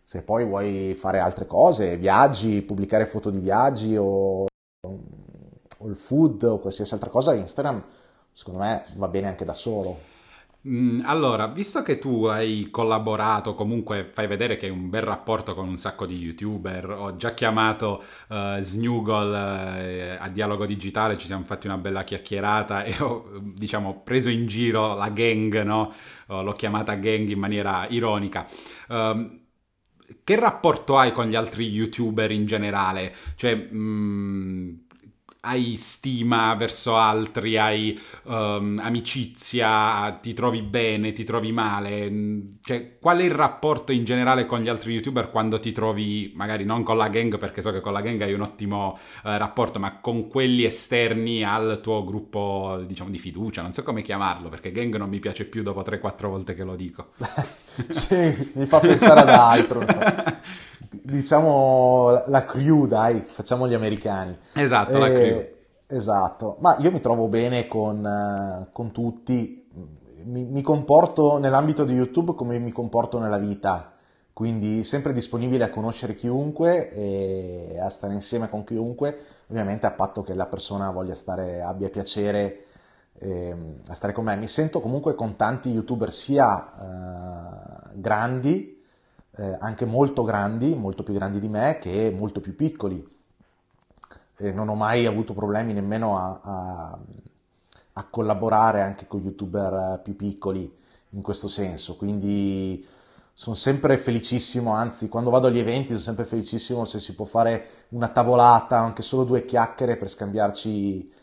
[0.03, 4.48] Se poi vuoi fare altre cose, viaggi, pubblicare foto di viaggi o,
[4.81, 7.83] o il food o qualsiasi altra cosa, Instagram
[8.31, 10.07] secondo me va bene anche da solo.
[10.67, 15.53] Mm, allora, visto che tu hai collaborato, comunque fai vedere che hai un bel rapporto
[15.53, 21.27] con un sacco di youtuber, ho già chiamato uh, Snugol uh, a Dialogo Digitale, ci
[21.27, 25.93] siamo fatti una bella chiacchierata e ho, diciamo, preso in giro la gang, no?
[26.27, 28.45] Uh, l'ho chiamata gang in maniera ironica.
[28.89, 29.47] Um,
[30.23, 33.13] che rapporto hai con gli altri youtuber in generale?
[33.35, 34.73] Cioè, mh, mm,
[35.49, 42.11] hai stima verso altri, hai um, amicizia, ti trovi bene, ti trovi male?
[42.61, 46.65] Cioè, qual è il rapporto in generale con gli altri youtuber quando ti trovi, magari
[46.65, 49.79] non con la gang, perché so che con la gang hai un ottimo uh, rapporto,
[49.79, 53.63] ma con quelli esterni al tuo gruppo, diciamo, di fiducia?
[53.63, 56.75] Non so come chiamarlo, perché gang non mi piace più dopo 3-4 volte che lo
[56.75, 57.13] dico.
[57.89, 59.83] sì, mi fa pensare ad altro.
[60.89, 64.37] diciamo la crew, dai, facciamo gli americani.
[64.53, 65.45] Esatto, eh, la crew.
[65.87, 69.67] Esatto, ma io mi trovo bene con, uh, con tutti,
[70.23, 73.93] mi, mi, comporto nell'ambito di YouTube come mi comporto nella vita,
[74.31, 80.21] quindi sempre disponibile a conoscere chiunque e a stare insieme con chiunque, ovviamente a patto
[80.21, 82.65] che la persona voglia stare, abbia piacere
[83.19, 83.55] eh,
[83.87, 84.35] a stare con me.
[84.35, 88.78] Mi sento comunque con tanti YouTuber sia uh, grandi,
[89.35, 93.17] eh, anche molto grandi, molto più grandi di me, che molto più piccoli.
[94.37, 96.99] E non ho mai avuto problemi nemmeno a, a,
[97.93, 100.77] a collaborare anche con youtuber più piccoli
[101.11, 102.85] in questo senso, quindi
[103.33, 107.85] sono sempre felicissimo, anzi quando vado agli eventi sono sempre felicissimo se si può fare
[107.89, 111.13] una tavolata, anche solo due chiacchiere per scambiarci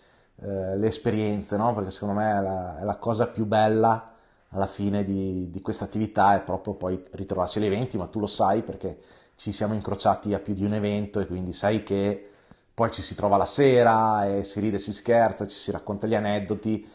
[0.42, 1.74] eh, le esperienze, no?
[1.74, 4.15] perché secondo me è la, è la cosa più bella
[4.50, 8.26] alla fine di, di questa attività è proprio poi ritrovarsi agli eventi, ma tu lo
[8.26, 8.98] sai perché
[9.36, 12.30] ci siamo incrociati a più di un evento e quindi sai che
[12.72, 16.14] poi ci si trova la sera e si ride, si scherza, ci si racconta gli
[16.14, 16.86] aneddoti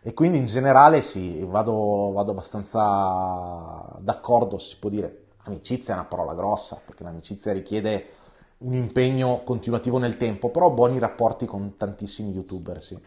[0.00, 6.06] e quindi in generale sì, vado, vado abbastanza d'accordo, si può dire, amicizia è una
[6.06, 8.10] parola grossa perché l'amicizia richiede
[8.58, 12.98] un impegno continuativo nel tempo, però buoni rapporti con tantissimi youtuber, sì.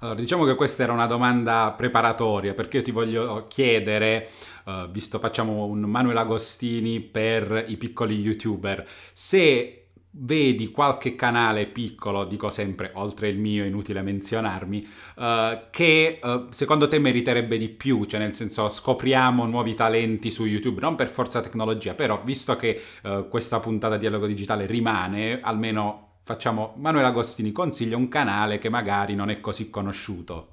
[0.00, 4.28] Allora, diciamo che questa era una domanda preparatoria perché io ti voglio chiedere,
[4.66, 12.24] uh, visto facciamo un Manuel Agostini per i piccoli youtuber, se vedi qualche canale piccolo,
[12.24, 15.24] dico sempre, oltre il mio, inutile menzionarmi, uh,
[15.70, 20.80] che uh, secondo te meriterebbe di più, cioè nel senso scopriamo nuovi talenti su YouTube,
[20.80, 26.07] non per forza tecnologia, però visto che uh, questa puntata di dialogo digitale rimane, almeno
[26.28, 30.48] facciamo Manuel Agostini consiglia un canale che magari non è così conosciuto.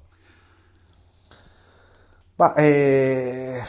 [2.36, 3.60] Ma eh,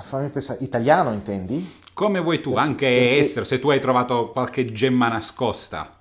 [0.00, 1.80] fammi pensare, italiano intendi?
[1.92, 3.18] Come vuoi tu, anche perché...
[3.18, 5.98] estero, se tu hai trovato qualche gemma nascosta.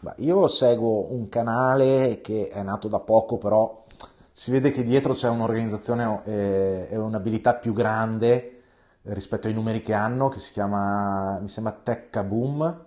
[0.00, 3.84] Beh, io seguo un canale che è nato da poco, però
[4.32, 8.62] si vede che dietro c'è un'organizzazione e eh, un'abilità più grande
[9.02, 12.86] rispetto ai numeri che hanno, che si chiama, mi sembra Tech Boom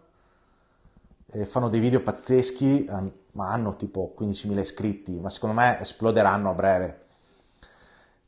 [1.32, 6.50] eh, fanno dei video pazzeschi, eh, ma hanno tipo 15.000 iscritti, ma secondo me esploderanno
[6.50, 7.00] a breve.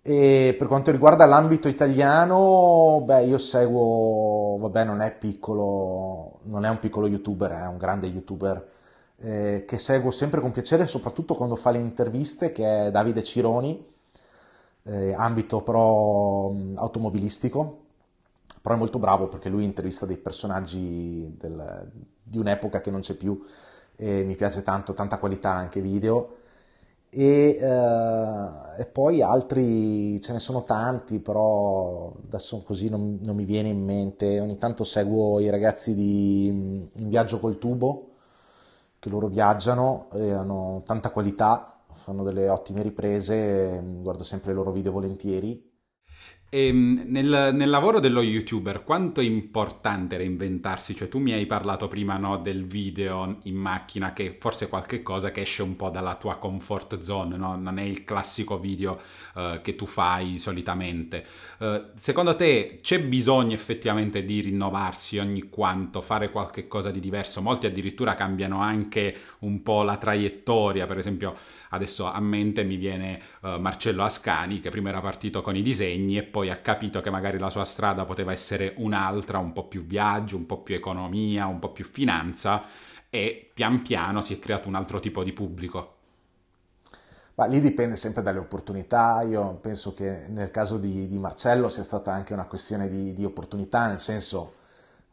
[0.02, 6.70] E per quanto riguarda l'ambito italiano, beh, io seguo, vabbè, non è piccolo, non è
[6.70, 8.72] un piccolo youtuber, è un grande youtuber
[9.18, 13.86] eh, che seguo sempre con piacere, soprattutto quando fa le interviste, che è Davide Cironi,
[14.84, 17.80] eh, ambito però automobilistico,
[18.62, 21.89] però è molto bravo perché lui intervista dei personaggi del,
[22.23, 23.43] di un'epoca che non c'è più
[23.95, 26.38] e mi piace tanto, tanta qualità anche video.
[27.09, 33.45] E, eh, e, poi altri ce ne sono tanti, però adesso così non, non, mi
[33.45, 34.39] viene in mente.
[34.39, 38.13] Ogni tanto seguo i ragazzi di In Viaggio col Tubo,
[38.97, 44.71] che loro viaggiano e hanno tanta qualità, fanno delle ottime riprese, guardo sempre i loro
[44.71, 45.72] video volentieri
[46.54, 50.96] e ehm, nel, nel, lavoro dello youtuber, quanto è importante reinventarsi?
[50.96, 55.32] Cioè, tu mi hai parlato prima no, del video in macchina, che forse è qualcosa
[55.32, 57.56] che esce un po' dalla tua comfort zone, no?
[57.56, 59.00] non è il classico video
[59.34, 61.26] uh, che tu fai solitamente.
[61.58, 67.42] Uh, secondo te c'è bisogno effettivamente di rinnovarsi ogni quanto, fare qualcosa di diverso?
[67.42, 71.36] Molti addirittura cambiano anche un po' la traiettoria, per esempio
[71.70, 76.18] adesso a mente mi viene uh, Marcello Ascani, che prima era partito con i disegni
[76.18, 79.65] e poi poi ha capito che magari la sua strada poteva essere un'altra, un po'
[79.65, 82.63] più viaggio, un po' più economia, un po' più finanza
[83.10, 85.95] e pian piano si è creato un altro tipo di pubblico.
[87.36, 91.82] Ma lì dipende sempre dalle opportunità, io penso che nel caso di, di Marcello sia
[91.82, 94.56] stata anche una questione di, di opportunità, nel senso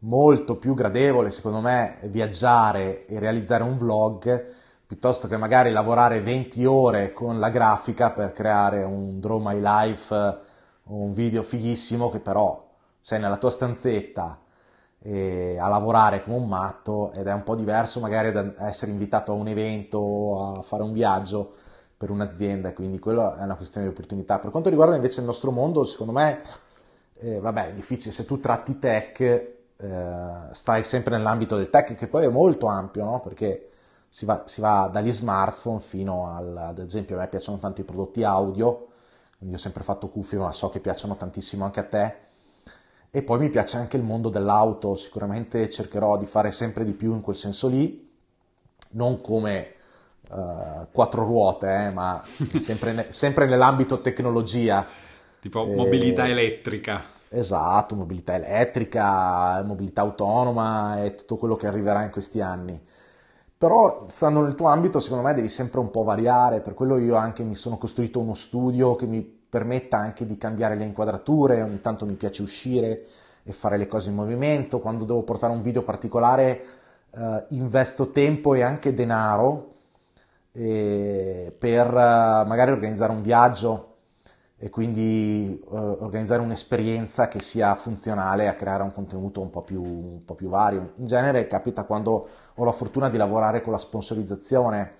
[0.00, 4.46] molto più gradevole secondo me viaggiare e realizzare un vlog
[4.86, 10.48] piuttosto che magari lavorare 20 ore con la grafica per creare un Draw My Life
[10.90, 12.68] un video fighissimo che però
[13.00, 14.40] sei nella tua stanzetta
[15.02, 19.32] e a lavorare come un matto ed è un po' diverso magari da essere invitato
[19.32, 21.54] a un evento a fare un viaggio
[21.96, 24.38] per un'azienda, quindi quello è una questione di opportunità.
[24.38, 26.40] Per quanto riguarda invece il nostro mondo, secondo me,
[27.18, 29.56] eh, vabbè, è difficile, se tu tratti tech, eh,
[30.50, 33.20] stai sempre nell'ambito del tech, che poi è molto ampio, no?
[33.20, 33.70] Perché
[34.08, 37.84] si va, si va dagli smartphone fino al, ad esempio a me piacciono tanto i
[37.84, 38.89] prodotti audio,
[39.40, 42.14] quindi ho sempre fatto cuffie ma so che piacciono tantissimo anche a te.
[43.10, 47.14] E poi mi piace anche il mondo dell'auto, sicuramente cercherò di fare sempre di più
[47.14, 48.06] in quel senso lì,
[48.90, 49.72] non come
[50.28, 52.22] uh, quattro ruote, eh, ma
[52.60, 54.86] sempre, ne, sempre, nell'ambito tecnologia.
[55.40, 57.02] Tipo eh, mobilità elettrica.
[57.30, 62.78] Esatto, mobilità elettrica, mobilità autonoma e tutto quello che arriverà in questi anni.
[63.60, 67.16] Però stando nel tuo ambito, secondo me devi sempre un po' variare, per quello io
[67.16, 71.82] anche mi sono costruito uno studio che mi permetta anche di cambiare le inquadrature, ogni
[71.82, 73.04] tanto mi piace uscire
[73.42, 76.64] e fare le cose in movimento, quando devo portare un video particolare
[77.10, 79.72] eh, investo tempo e anche denaro
[80.52, 83.89] eh, per eh, magari organizzare un viaggio
[84.62, 89.82] e quindi eh, organizzare un'esperienza che sia funzionale a creare un contenuto un po, più,
[89.82, 90.92] un po' più vario.
[90.96, 94.92] In genere capita quando ho la fortuna di lavorare con la sponsorizzazione,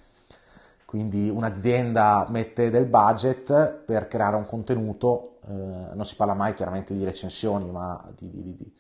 [0.87, 6.95] quindi un'azienda mette del budget per creare un contenuto, eh, non si parla mai chiaramente
[6.95, 8.73] di recensioni, ma di, di, di,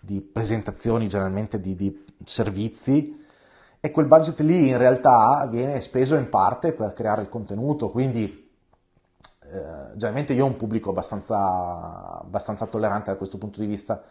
[0.00, 3.24] di presentazioni generalmente di servizi.
[3.78, 8.43] E quel budget lì in realtà viene speso in parte per creare il contenuto, quindi
[9.54, 14.02] eh, generalmente io ho un pubblico abbastanza, abbastanza tollerante da questo punto di vista.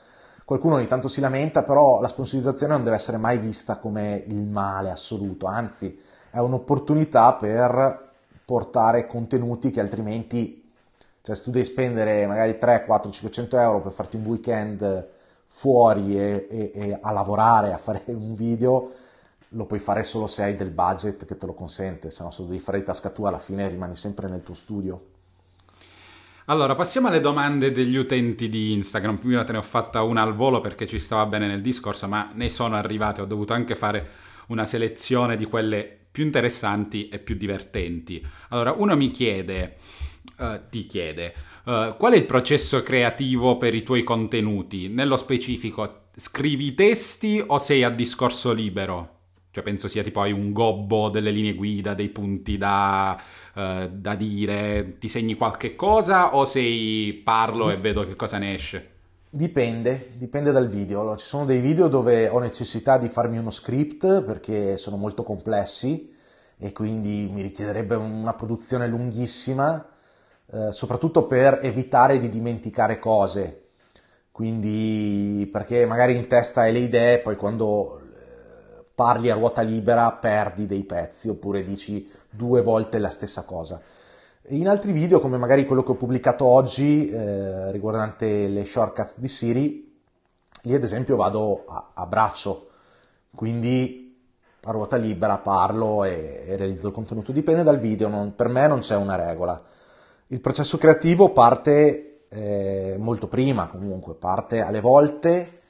[0.46, 4.44] Qualcuno ogni tanto si lamenta, però la sponsorizzazione non deve essere mai vista come il
[4.44, 5.98] male assoluto, anzi
[6.30, 8.12] è un'opportunità per
[8.44, 10.70] portare contenuti che altrimenti,
[11.22, 15.08] cioè se tu devi spendere magari 3, 4, 500 euro per farti un weekend
[15.46, 18.92] fuori e, e, e a lavorare, a fare un video,
[19.50, 22.42] lo puoi fare solo se hai del budget che te lo consente, se no se
[22.42, 25.12] lo devi fare di tasca tua alla fine rimani sempre nel tuo studio.
[26.48, 29.16] Allora, passiamo alle domande degli utenti di Instagram.
[29.16, 32.32] Prima te ne ho fatta una al volo perché ci stava bene nel discorso, ma
[32.34, 33.22] ne sono arrivate.
[33.22, 34.10] Ho dovuto anche fare
[34.48, 38.22] una selezione di quelle più interessanti e più divertenti.
[38.50, 39.78] Allora, uno mi chiede,
[40.40, 41.34] uh, ti chiede,
[41.64, 44.90] uh, qual è il processo creativo per i tuoi contenuti?
[44.90, 49.13] Nello specifico, scrivi testi o sei a discorso libero?
[49.54, 53.16] Cioè penso sia tipo hai un gobbo delle linee guida, dei punti da,
[53.54, 58.56] uh, da dire, ti segni qualche cosa o sei parlo e vedo che cosa ne
[58.56, 58.90] esce?
[59.30, 61.02] Dipende, dipende dal video.
[61.02, 65.22] Allora, ci sono dei video dove ho necessità di farmi uno script perché sono molto
[65.22, 66.12] complessi
[66.58, 69.88] e quindi mi richiederebbe una produzione lunghissima,
[70.52, 73.66] eh, soprattutto per evitare di dimenticare cose.
[74.32, 78.02] Quindi perché magari in testa hai le idee, poi quando
[78.96, 83.82] parli a ruota libera perdi dei pezzi oppure dici due volte la stessa cosa.
[84.48, 89.28] In altri video, come magari quello che ho pubblicato oggi eh, riguardante le shortcuts di
[89.30, 90.00] Siri,
[90.64, 92.68] lì ad esempio vado a, a braccio,
[93.34, 94.02] quindi
[94.66, 97.32] a ruota libera parlo e, e, realizzo il contenuto.
[97.32, 99.62] Dipende dal video, non, per me non c'è una regola.
[100.28, 105.62] Il processo creativo parte eh, molto prima comunque, parte alle volte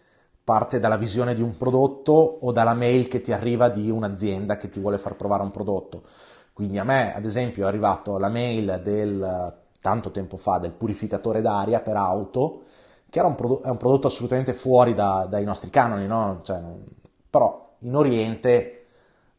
[0.43, 4.69] parte dalla visione di un prodotto o dalla mail che ti arriva di un'azienda che
[4.69, 6.03] ti vuole far provare un prodotto.
[6.51, 11.41] Quindi a me, ad esempio, è arrivato la mail del tanto tempo fa del purificatore
[11.41, 12.63] d'aria per auto,
[13.09, 16.39] che un prodotto, è un prodotto assolutamente fuori da, dai nostri canoni, no?
[16.43, 16.59] cioè,
[17.29, 18.85] però in Oriente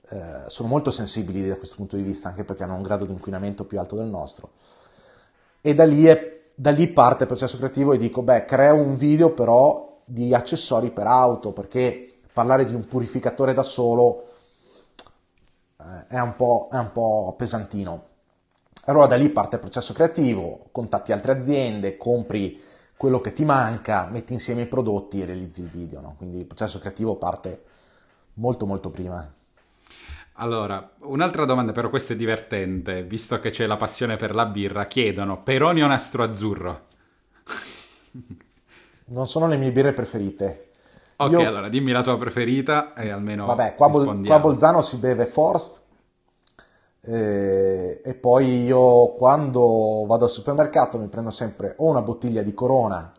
[0.09, 3.12] eh, sono molto sensibili da questo punto di vista, anche perché hanno un grado di
[3.12, 4.50] inquinamento più alto del nostro.
[5.61, 8.96] E da lì, è, da lì parte il processo creativo e dico, beh, creo un
[8.96, 14.28] video però di accessori per auto, perché parlare di un purificatore da solo
[15.78, 16.34] eh, è, un
[16.70, 18.07] è, un po', pesantino.
[18.86, 22.61] Allora da lì parte il processo creativo, contatti altre aziende, compri
[22.96, 26.00] quello che ti manca, metti insieme i prodotti e realizzi il video.
[26.00, 26.14] No?
[26.18, 27.62] Quindi il processo creativo parte
[28.34, 29.32] molto molto prima.
[30.38, 34.86] Allora, un'altra domanda, però questa è divertente, visto che c'è la passione per la birra,
[34.86, 36.86] chiedono Peroni o Nastro Azzurro?
[39.07, 40.70] non sono le mie birre preferite.
[41.16, 41.46] Ok, Io...
[41.46, 45.82] allora dimmi la tua preferita e almeno Vabbè, qua, Bol- qua Bolzano si beve Forst
[47.00, 48.00] e...
[48.05, 53.12] e poi io quando vado al supermercato mi prendo sempre o una bottiglia di Corona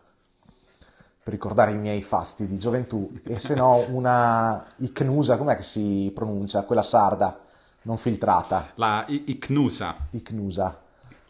[1.22, 6.12] per ricordare i miei fasti di gioventù e se no una Icnusa, com'è che si
[6.14, 6.64] pronuncia?
[6.64, 7.40] Quella sarda,
[7.82, 8.72] non filtrata.
[8.74, 9.96] La Icnusa.
[10.10, 10.82] Icnusa.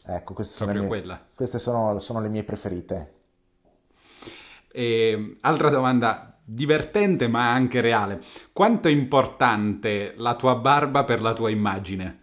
[0.08, 3.14] Ecco, queste, sono le, mie, queste sono, sono le mie preferite.
[4.76, 8.20] E, altra domanda divertente ma anche reale.
[8.52, 12.20] Quanto è importante la tua barba per la tua immagine?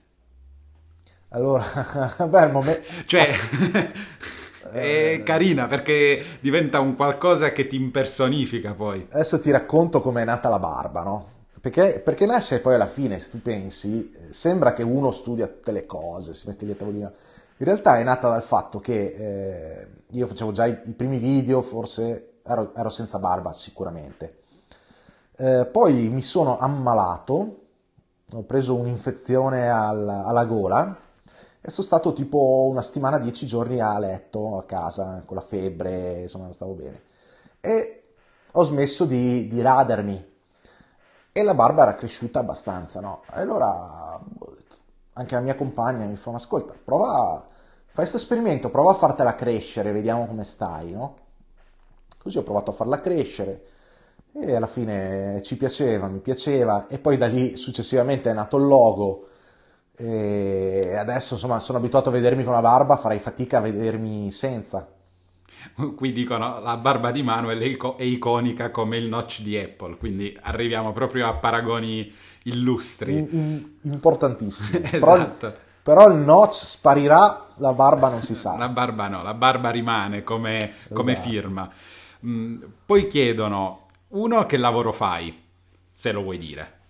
[1.30, 1.64] Allora,
[2.30, 2.88] beh, il momento...
[3.08, 3.30] cioè,
[4.72, 9.08] è carina perché diventa un qualcosa che ti impersonifica poi.
[9.10, 11.30] Adesso ti racconto com'è nata la barba, no?
[11.60, 15.72] Perché, perché, nasce poi alla fine, se tu pensi, eh, sembra che uno studia tutte
[15.72, 17.12] le cose, si mette lì a tavolino.
[17.58, 21.62] In realtà è nata dal fatto che eh, io facevo già i, i, primi video,
[21.62, 24.42] forse ero, ero senza barba sicuramente.
[25.36, 27.62] Eh, poi mi sono ammalato,
[28.32, 30.98] ho preso un'infezione al, alla gola
[31.60, 36.22] e sono stato tipo una settimana, dieci giorni a letto, a casa, con la febbre,
[36.22, 37.02] insomma non stavo bene.
[37.60, 38.04] E
[38.52, 40.32] ho smesso di, di radermi
[41.32, 43.24] e la barba era cresciuta abbastanza, no?
[43.28, 44.20] Allora
[45.14, 47.48] anche la mia compagna mi fa, ascolta, prova,
[47.86, 51.18] fai questo esperimento, prova a fartela crescere, vediamo come stai, no?
[52.24, 53.66] Così ho provato a farla crescere
[54.34, 58.66] e alla fine ci piaceva, mi piaceva e poi da lì successivamente è nato il
[58.66, 59.28] logo
[59.96, 64.88] e adesso insomma sono abituato a vedermi con la barba, farei fatica a vedermi senza.
[65.96, 67.60] Qui dicono la barba di Manuel
[67.98, 72.12] è iconica come il notch di Apple, quindi arriviamo proprio a paragoni
[72.44, 73.18] illustri.
[73.18, 74.82] In, importantissimi.
[74.92, 75.48] esatto.
[75.84, 78.58] Però, però, il notch sparirà, la barba non si sa.
[78.58, 80.94] La barba no, la barba rimane come, esatto.
[80.96, 81.70] come firma.
[82.26, 85.42] Mm, poi chiedono, uno, che lavoro fai?
[85.90, 86.82] Se lo vuoi dire.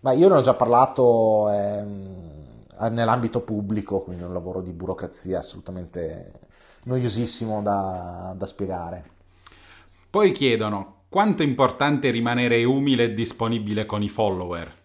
[0.00, 5.38] Ma io ne ho già parlato ehm, nell'ambito pubblico, quindi è un lavoro di burocrazia
[5.38, 6.32] assolutamente
[6.84, 9.10] noiosissimo da, da spiegare.
[10.08, 14.78] Poi chiedono quanto è importante rimanere umile e disponibile con i follower.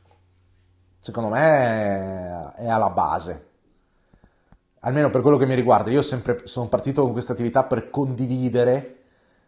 [1.00, 3.50] Secondo me è alla base.
[4.82, 8.95] Almeno per quello che mi riguarda, io sempre sono partito con questa attività per condividere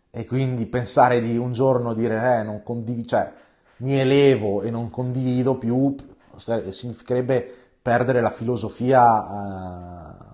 [0.10, 3.32] e quindi pensare di un giorno dire eh, non condivido, cioè
[3.78, 5.96] mi elevo e non condivido più
[6.38, 7.52] significherebbe
[7.82, 10.28] perdere la filosofia uh,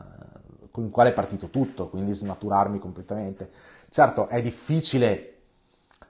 [0.71, 3.49] con il quale è partito tutto, quindi snaturarmi completamente.
[3.89, 5.29] Certo, è difficile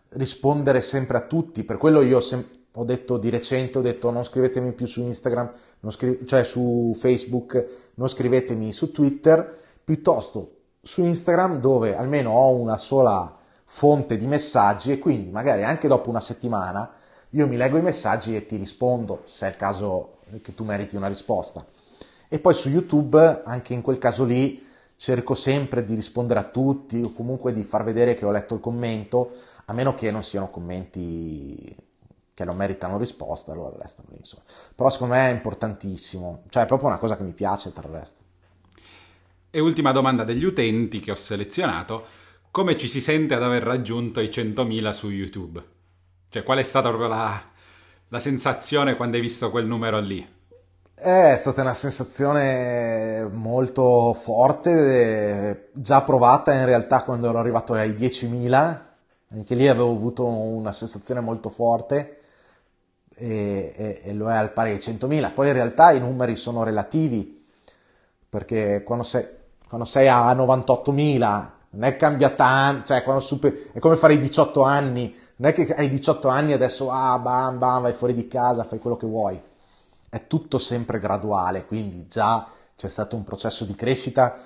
[0.09, 4.23] rispondere sempre a tutti, per quello io sem- ho detto di recente, ho detto non
[4.23, 5.51] scrivetemi più su Instagram,
[5.89, 12.77] scri- cioè su Facebook, non scrivetemi su Twitter, piuttosto su Instagram dove almeno ho una
[12.77, 13.37] sola
[13.75, 16.93] fonte di messaggi e quindi magari anche dopo una settimana
[17.31, 20.95] io mi leggo i messaggi e ti rispondo se è il caso che tu meriti
[20.95, 21.65] una risposta.
[22.27, 24.63] E poi su YouTube, anche in quel caso lì,
[24.95, 28.59] cerco sempre di rispondere a tutti o comunque di far vedere che ho letto il
[28.59, 29.31] commento,
[29.65, 31.75] a meno che non siano commenti
[32.35, 34.17] che non meritano risposta, allora restano lì.
[34.19, 34.43] Insomma.
[34.75, 37.93] Però secondo me è importantissimo, cioè è proprio una cosa che mi piace tra il
[37.95, 38.21] resto.
[39.49, 42.21] E ultima domanda degli utenti che ho selezionato,
[42.53, 45.63] come ci si sente ad aver raggiunto i 100.000 su YouTube?
[46.29, 47.41] Cioè qual è stata proprio la,
[48.09, 50.23] la sensazione quando hai visto quel numero lì?
[50.93, 58.79] È stata una sensazione molto forte, già provata in realtà quando ero arrivato ai 10.000,
[59.31, 62.21] anche lì avevo avuto una sensazione molto forte
[63.15, 65.33] e, e, e lo è al pari ai 100.000.
[65.33, 67.47] Poi in realtà i numeri sono relativi,
[68.29, 69.25] perché quando sei,
[69.67, 74.13] quando sei a 98.000 non è che cambia tanto, cioè quando super, è come fare
[74.13, 77.93] i 18 anni, non è che hai 18 anni e adesso ah, bam, bam, vai
[77.93, 79.41] fuori di casa, fai quello che vuoi
[80.13, 84.37] è tutto sempre graduale, quindi già c'è stato un processo di crescita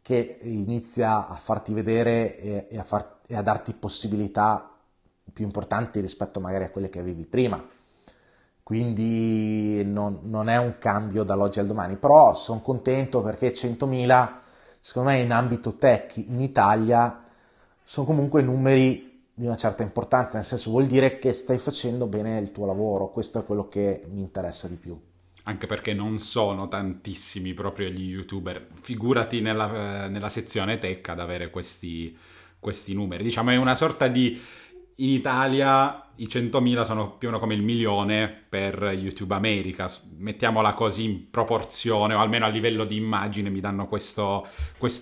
[0.00, 4.70] che inizia a farti vedere e, e, a, far, e a, darti possibilità
[5.30, 7.62] più importanti rispetto magari a quelle che avevi prima.
[8.62, 14.30] Quindi non, non è un cambio dall'oggi al domani, però sono contento perché 100.000,
[14.80, 17.24] secondo me in ambito tech in Italia,
[17.84, 22.38] sono comunque numeri di una certa importanza, nel senso vuol dire che stai facendo bene
[22.38, 24.98] il tuo lavoro, questo è quello che mi interessa di più.
[25.44, 31.50] Anche perché non sono tantissimi proprio gli youtuber, figurati nella, nella sezione tech ad avere
[31.50, 32.16] questi,
[32.58, 33.22] questi numeri.
[33.22, 34.40] Diciamo è una sorta di...
[35.00, 39.88] In Italia i 100.000 sono più o meno come il milione per YouTube America,
[40.18, 44.46] mettiamola così in proporzione, o almeno a livello di immagine mi danno questo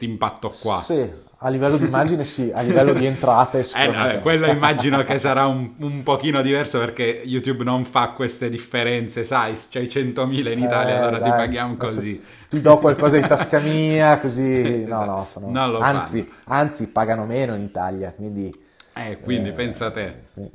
[0.03, 0.81] impatto qua.
[0.81, 1.05] Sì,
[1.39, 5.47] a livello di immagine sì, a livello di entrate eh, no, quello immagino che sarà
[5.47, 10.95] un, un, pochino diverso perché YouTube non fa queste differenze, sai, c'hai 100.000 in Italia,
[10.95, 12.23] eh, allora dai, ti paghiamo così.
[12.49, 14.85] Ti do qualcosa di tasca mia, così...
[14.85, 15.79] No, no, sono...
[15.81, 18.67] anzi, anzi, pagano meno in Italia, quindi...
[18.99, 20.15] Eh, quindi eh, pensa a te.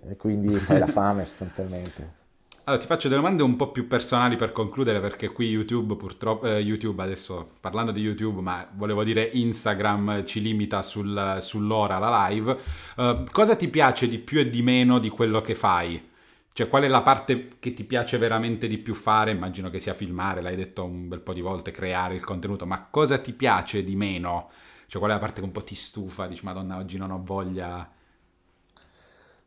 [0.10, 2.22] E quindi fai la fame sostanzialmente.
[2.66, 6.46] Allora, ti faccio delle domande un po' più personali per concludere, perché qui YouTube, purtroppo,
[6.48, 12.28] eh, YouTube adesso parlando di YouTube, ma volevo dire Instagram ci limita sul, sull'ora la
[12.28, 12.58] live.
[12.96, 16.12] Uh, cosa ti piace di più e di meno di quello che fai?
[16.54, 19.32] Cioè, qual è la parte che ti piace veramente di più fare?
[19.32, 22.88] Immagino che sia filmare, l'hai detto un bel po' di volte, creare il contenuto, ma
[22.90, 24.50] cosa ti piace di meno?
[24.88, 26.28] Cioè, qual è la parte che un po' ti stufa?
[26.28, 27.90] Dici, madonna, oggi non ho voglia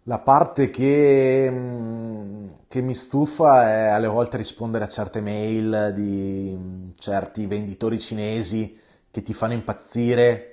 [0.09, 6.55] La parte che, mm, che mi stufa è alle volte rispondere a certe mail di
[6.57, 8.79] mm, certi venditori cinesi
[9.11, 10.53] che ti fanno impazzire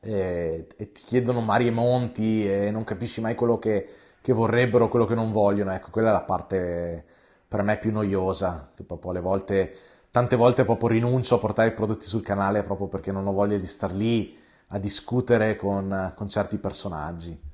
[0.00, 3.88] e, e ti chiedono mari e monti e non capisci mai quello che,
[4.20, 5.72] che vorrebbero, quello che non vogliono.
[5.72, 7.04] Ecco, quella è la parte
[7.46, 9.72] per me più noiosa, che proprio alle volte,
[10.10, 13.56] tante volte proprio rinuncio a portare i prodotti sul canale proprio perché non ho voglia
[13.56, 14.36] di star lì
[14.68, 17.47] a discutere con, con certi personaggi.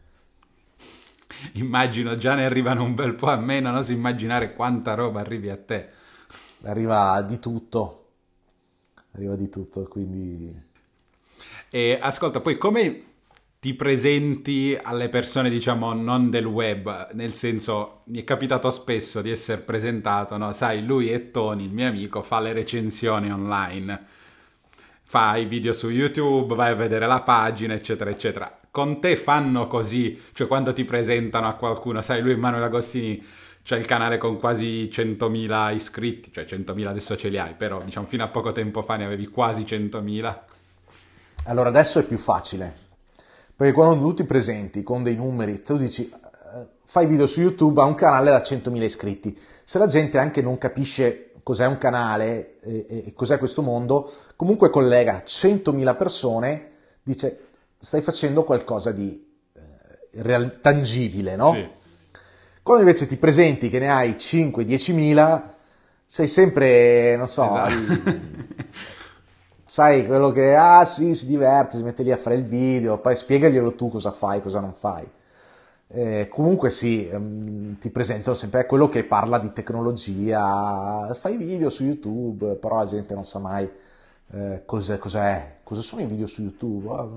[1.55, 5.51] Immagino già ne arrivano un bel po' a me, non oso immaginare quanta roba arrivi
[5.51, 5.89] a te.
[6.63, 8.07] Arriva di tutto,
[9.13, 10.73] arriva di tutto, quindi...
[11.71, 13.03] E ascolta, poi come
[13.59, 17.13] ti presenti alle persone, diciamo, non del web?
[17.13, 20.53] Nel senso, mi è capitato spesso di essere presentato, no?
[20.53, 24.07] Sai, lui è Tony, il mio amico, fa le recensioni online,
[25.03, 29.69] fa i video su YouTube, vai a vedere la pagina, eccetera, eccetera con te fanno
[29.69, 33.25] così, cioè quando ti presentano a qualcuno, sai, lui Emanuele Agostini
[33.63, 38.09] c'è il canale con quasi 100.000 iscritti, cioè 100.000 adesso ce li hai, però diciamo
[38.09, 40.39] fino a poco tempo fa ne avevi quasi 100.000.
[41.45, 42.75] Allora adesso è più facile,
[43.55, 47.81] perché quando tu ti presenti con dei numeri, tu dici eh, fai video su YouTube
[47.81, 52.59] a un canale da 100.000 iscritti, se la gente anche non capisce cos'è un canale
[52.59, 56.71] e, e cos'è questo mondo, comunque collega 100.000 persone,
[57.05, 57.39] dice
[57.85, 59.23] stai facendo qualcosa di
[59.53, 61.53] eh, real- tangibile, no?
[61.53, 61.69] Sì.
[62.63, 65.55] Quando invece ti presenti che ne hai 5-10 mila,
[66.03, 67.73] sei sempre, non so, esatto.
[69.67, 73.15] sai quello che, ah sì, si diverte, si mette lì a fare il video, poi
[73.15, 75.07] spiegaglielo tu cosa fai, cosa non fai.
[75.89, 81.85] Eh, comunque sì, ehm, ti presentano sempre quello che parla di tecnologia, fai video su
[81.85, 83.71] YouTube, però la gente non sa mai
[84.31, 86.89] eh, cos'è, cos'è, cosa sono i video su YouTube.
[86.91, 87.09] Ah,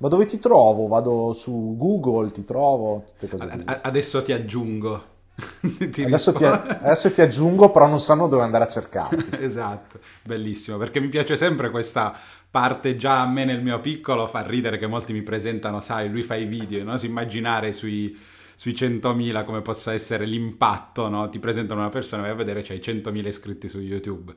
[0.00, 0.86] ma dove ti trovo?
[0.86, 3.64] Vado su Google, ti trovo, tutte cose così.
[3.82, 5.08] Adesso ti aggiungo.
[5.90, 9.16] ti adesso, ti, adesso, ti, aggiungo, però non sanno dove andare a cercare.
[9.40, 12.16] esatto, bellissimo, perché mi piace sempre questa
[12.50, 16.22] parte già a me nel mio piccolo, fa ridere che molti mi presentano, sai, lui
[16.22, 16.96] fa i video, no?
[16.96, 18.18] Si immaginare sui,
[18.54, 21.28] sui 100.000 come possa essere l'impatto, no?
[21.28, 24.34] Ti presentano una persona, vai a vedere, c'hai 100.000 iscritti su YouTube.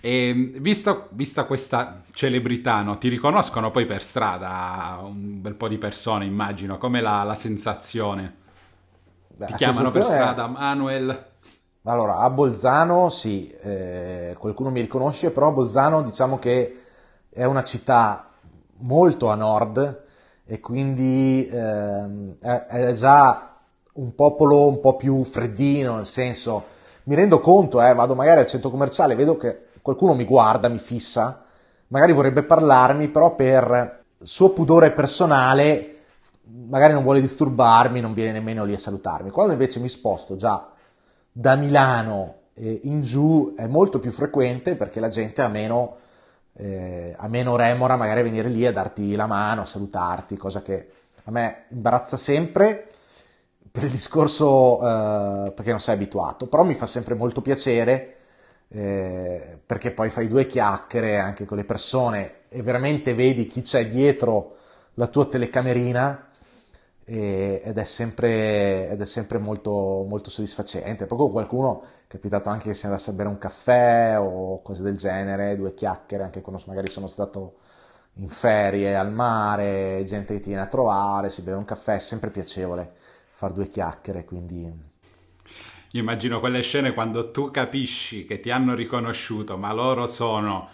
[0.00, 5.78] E visto, vista questa celebrità, no, ti riconoscono poi per strada un bel po' di
[5.78, 8.34] persone, immagino, come la, la sensazione?
[9.36, 10.48] Beh, ti chiamano per strada è...
[10.48, 11.26] Manuel?
[11.82, 16.82] Allora, a Bolzano sì, eh, qualcuno mi riconosce, però Bolzano diciamo che
[17.30, 18.30] è una città
[18.80, 20.04] molto a nord
[20.44, 23.56] e quindi eh, è, è già
[23.94, 26.76] un popolo un po' più freddino, nel senso
[27.08, 30.76] mi rendo conto, eh, vado magari al centro commerciale, vedo che qualcuno mi guarda, mi
[30.76, 31.42] fissa,
[31.88, 35.94] magari vorrebbe parlarmi, però per suo pudore personale
[36.68, 39.30] magari non vuole disturbarmi, non viene nemmeno lì a salutarmi.
[39.30, 40.68] Quando invece mi sposto già
[41.32, 45.96] da Milano in giù è molto più frequente perché la gente ha meno,
[46.54, 50.60] eh, ha meno remora magari a venire lì a darti la mano, a salutarti, cosa
[50.60, 50.90] che
[51.24, 52.88] a me imbarazza sempre
[53.86, 58.16] il discorso eh, perché non sei abituato, però mi fa sempre molto piacere
[58.68, 63.88] eh, perché poi fai due chiacchiere anche con le persone e veramente vedi chi c'è
[63.88, 64.56] dietro
[64.94, 66.28] la tua telecamerina
[67.04, 71.06] e, ed è sempre, ed è sempre molto, molto soddisfacente.
[71.06, 74.96] Con qualcuno è capitato anche che si andasse a bere un caffè o cose del
[74.96, 77.56] genere, due chiacchiere, anche quando magari sono stato
[78.14, 81.98] in ferie al mare, gente che ti viene a trovare, si beve un caffè, è
[81.98, 82.92] sempre piacevole
[83.38, 89.56] fare due chiacchiere, quindi io immagino quelle scene quando tu capisci che ti hanno riconosciuto,
[89.56, 90.68] ma loro sono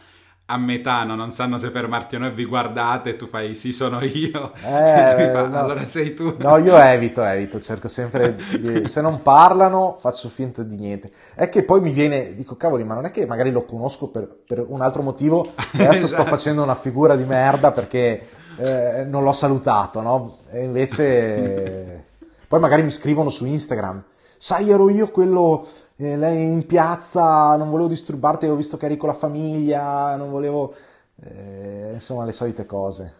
[0.47, 3.71] a metà, non sanno se fermarti o no e vi guardate e tu fai sì
[3.71, 5.59] sono io, eh, fa, no.
[5.59, 6.37] allora sei tu.
[6.39, 11.11] No, io evito, evito, cerco sempre, di, se non parlano faccio finta di niente.
[11.35, 14.27] È che poi mi viene, dico cavoli, ma non è che magari lo conosco per,
[14.27, 16.23] per un altro motivo e adesso esatto.
[16.23, 20.39] sto facendo una figura di merda perché eh, non l'ho salutato, no?
[20.51, 22.12] E invece
[22.49, 24.03] poi magari mi scrivono su Instagram
[24.45, 25.66] sai ero io quello
[25.97, 30.74] eh, in piazza, non volevo disturbarti, avevo visto che eri con la famiglia, non volevo...
[31.22, 33.12] Eh, insomma, le solite cose.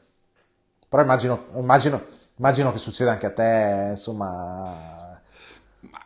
[0.87, 2.03] Però immagino, immagino,
[2.37, 5.04] immagino che succeda anche a te, insomma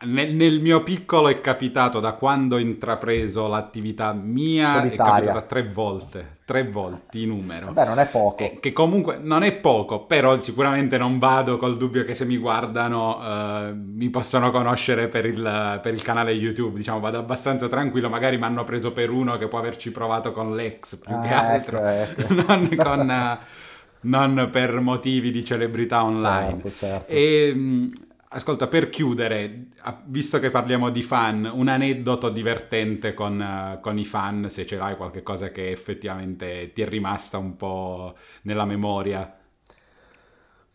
[0.04, 4.92] nel, nel, mio piccolo è capitato da quando ho intrapreso l'attività mia Solitaria.
[4.92, 7.72] è capitato tre volte, tre volte in numero.
[7.72, 8.42] Beh, non è poco.
[8.42, 12.36] Eh, che comunque non è poco, però sicuramente non vado col dubbio che se mi
[12.36, 18.08] guardano uh, mi possano conoscere per il, per il, canale YouTube, diciamo, vado abbastanza tranquillo,
[18.08, 21.32] magari mi hanno preso per uno che può averci provato con l'ex più ah, che
[21.32, 22.34] altro, ecco, ecco.
[22.46, 23.38] non con...
[24.00, 26.60] Non per motivi di celebrità online.
[26.62, 27.12] Certo, certo.
[27.12, 27.92] E, mh,
[28.30, 29.68] ascolta, per chiudere,
[30.04, 34.76] visto che parliamo di fan, un aneddoto divertente con, uh, con i fan, se ce
[34.76, 39.32] l'hai qualche cosa che effettivamente ti è rimasta un po' nella memoria.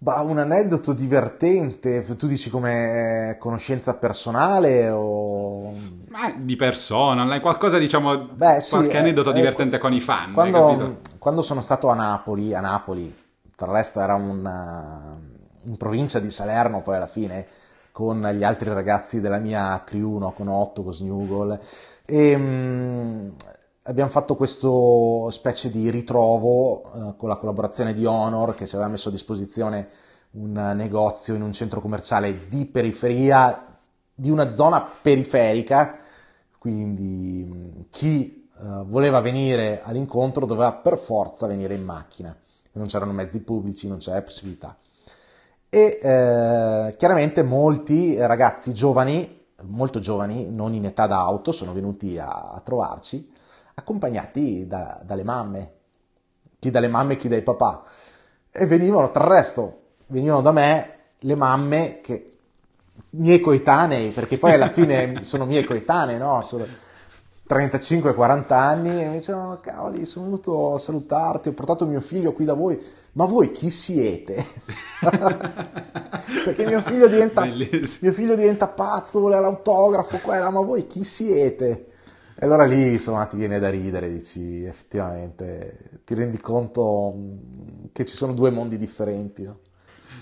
[0.04, 5.72] Bah, un aneddoto divertente, tu dici come conoscenza personale o...
[6.10, 10.34] Ma di persona, qualcosa diciamo, Beh, sì, qualche eh, aneddoto eh, divertente con i fan,
[10.34, 13.16] quando, quando, sono stato a Napoli, a Napoli,
[13.56, 15.18] tra resto era una,
[15.66, 17.47] in provincia di Salerno poi alla fine,
[17.91, 20.32] con gli altri ragazzi della mia crew, no?
[20.34, 21.59] con Otto, con Snugol,
[22.05, 23.36] e mh,
[23.84, 28.89] abbiamo fatto questo specie di ritrovo eh, con la collaborazione di Honor che ci aveva
[28.89, 29.89] messo a disposizione
[30.32, 33.78] un negozio in un centro commerciale di periferia,
[34.14, 35.99] di una zona periferica,
[36.57, 42.36] quindi chi eh, voleva venire all'incontro doveva per forza venire in macchina,
[42.74, 44.76] non c'erano mezzi pubblici, non c'era possibilità.
[45.76, 52.51] E eh, chiaramente molti ragazzi giovani, molto giovani, non in età d'auto, sono venuti a,
[52.53, 53.34] a trovarci
[53.74, 55.71] accompagnati da, dalle mamme,
[56.59, 57.86] chi dalle mamme, chi dai papà.
[58.51, 62.38] E venivano, tra il resto, venivano da me le mamme che
[63.09, 66.43] miei coetanei, perché poi alla fine sono miei coetanei, no?
[66.43, 66.67] Sono
[67.49, 72.45] 35-40 anni e mi dicevano, cavoli, sono venuto a salutarti, ho portato mio figlio qui
[72.45, 72.80] da voi,
[73.14, 74.45] ma voi chi siete?
[76.45, 81.88] perché mio figlio diventa, mio figlio diventa pazzo, vuole l'autografo, qua, ma voi chi siete?
[82.36, 88.05] E allora lì insomma ti viene da ridere, dici effettivamente, ti rendi conto mm, che
[88.05, 89.43] ci sono due mondi differenti.
[89.43, 89.59] No?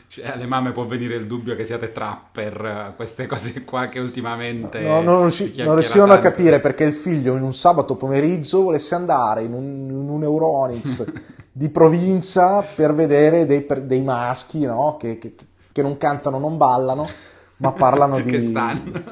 [0.07, 4.81] Cioè, alle mamme può venire il dubbio che siate trapper, queste cose qua che ultimamente...
[4.81, 8.93] No, non, riusci- non riuscivano a capire perché il figlio in un sabato pomeriggio volesse
[8.93, 11.05] andare in un, in un Euronix
[11.51, 14.97] di provincia per vedere dei, per, dei maschi no?
[14.97, 15.35] che, che,
[15.71, 17.07] che non cantano, non ballano,
[17.57, 18.53] ma parlano di,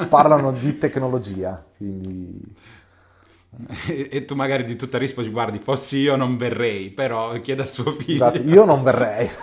[0.08, 1.64] parlano di tecnologia.
[1.78, 2.56] Quindi
[3.88, 7.92] e, tu magari di tutta risposta guardi, fossi io non verrei, però chieda a suo
[7.92, 8.14] figlio.
[8.14, 9.30] Esatto, io non verrei.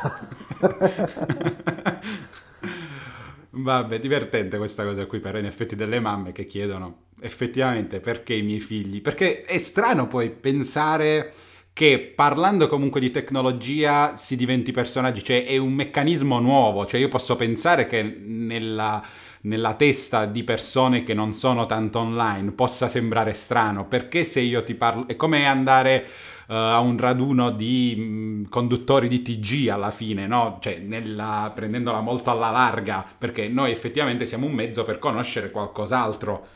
[3.51, 8.43] Vabbè, divertente questa cosa qui, però in effetti delle mamme che chiedono effettivamente perché i
[8.43, 11.33] miei figli, perché è strano poi pensare
[11.77, 17.09] che parlando comunque di tecnologia si diventi personaggi, cioè è un meccanismo nuovo, cioè io
[17.09, 19.05] posso pensare che nella
[19.43, 24.65] nella testa di persone che non sono tanto online possa sembrare strano, perché se io
[24.65, 25.07] ti parlo...
[25.07, 26.07] è come andare
[26.49, 30.57] uh, a un raduno di conduttori di TG alla fine, no?
[30.63, 36.47] Cioè, nella, prendendola molto alla larga, perché noi effettivamente siamo un mezzo per conoscere qualcos'altro.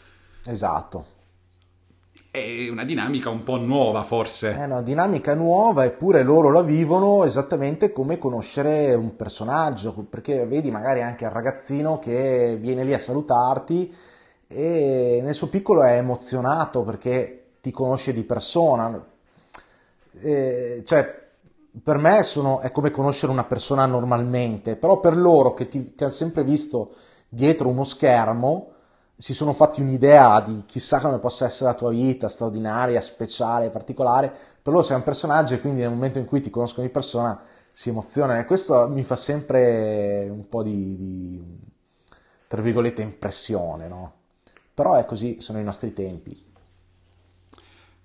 [0.46, 1.18] Esatto
[2.32, 4.52] è una dinamica un po' nuova forse.
[4.52, 10.70] È una dinamica nuova eppure loro la vivono esattamente come conoscere un personaggio, perché vedi
[10.70, 13.92] magari anche il ragazzino che viene lì a salutarti
[14.46, 19.04] e nel suo piccolo è emozionato perché ti conosce di persona.
[20.20, 21.28] E, cioè,
[21.82, 26.04] per me sono, è come conoscere una persona normalmente, però per loro che ti, ti
[26.04, 26.94] hanno sempre visto
[27.28, 28.69] dietro uno schermo,
[29.20, 34.32] si sono fatti un'idea di chissà come possa essere la tua vita, straordinaria, speciale, particolare,
[34.62, 37.38] per loro sei un personaggio e quindi nel momento in cui ti conoscono di persona
[37.70, 41.58] si emozionano e questo mi fa sempre un po' di, di
[42.48, 44.12] tra virgolette, impressione, no?
[44.72, 46.49] Però è così, sono i nostri tempi.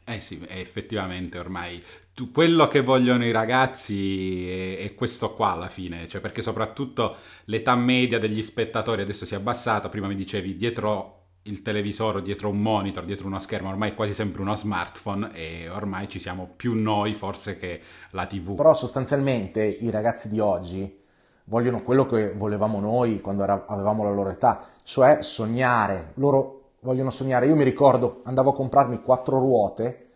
[0.07, 1.81] Eh sì, effettivamente ormai
[2.13, 7.17] tu, quello che vogliono i ragazzi è, è, questo qua alla fine, cioè perché soprattutto
[7.45, 12.49] l'età media degli spettatori adesso si è abbassata, prima mi dicevi dietro il televisore, dietro
[12.49, 16.49] un monitor, dietro uno schermo, ormai è quasi sempre uno smartphone e ormai ci siamo
[16.55, 17.81] più noi forse che
[18.11, 18.55] la TV.
[18.55, 21.03] Però sostanzialmente i ragazzi di oggi
[21.45, 26.11] vogliono quello che volevamo noi quando era, avevamo la loro età, cioè sognare.
[26.15, 27.47] Loro vogliono sognare.
[27.47, 30.09] Io mi ricordo, andavo a comprarmi quattro ruote,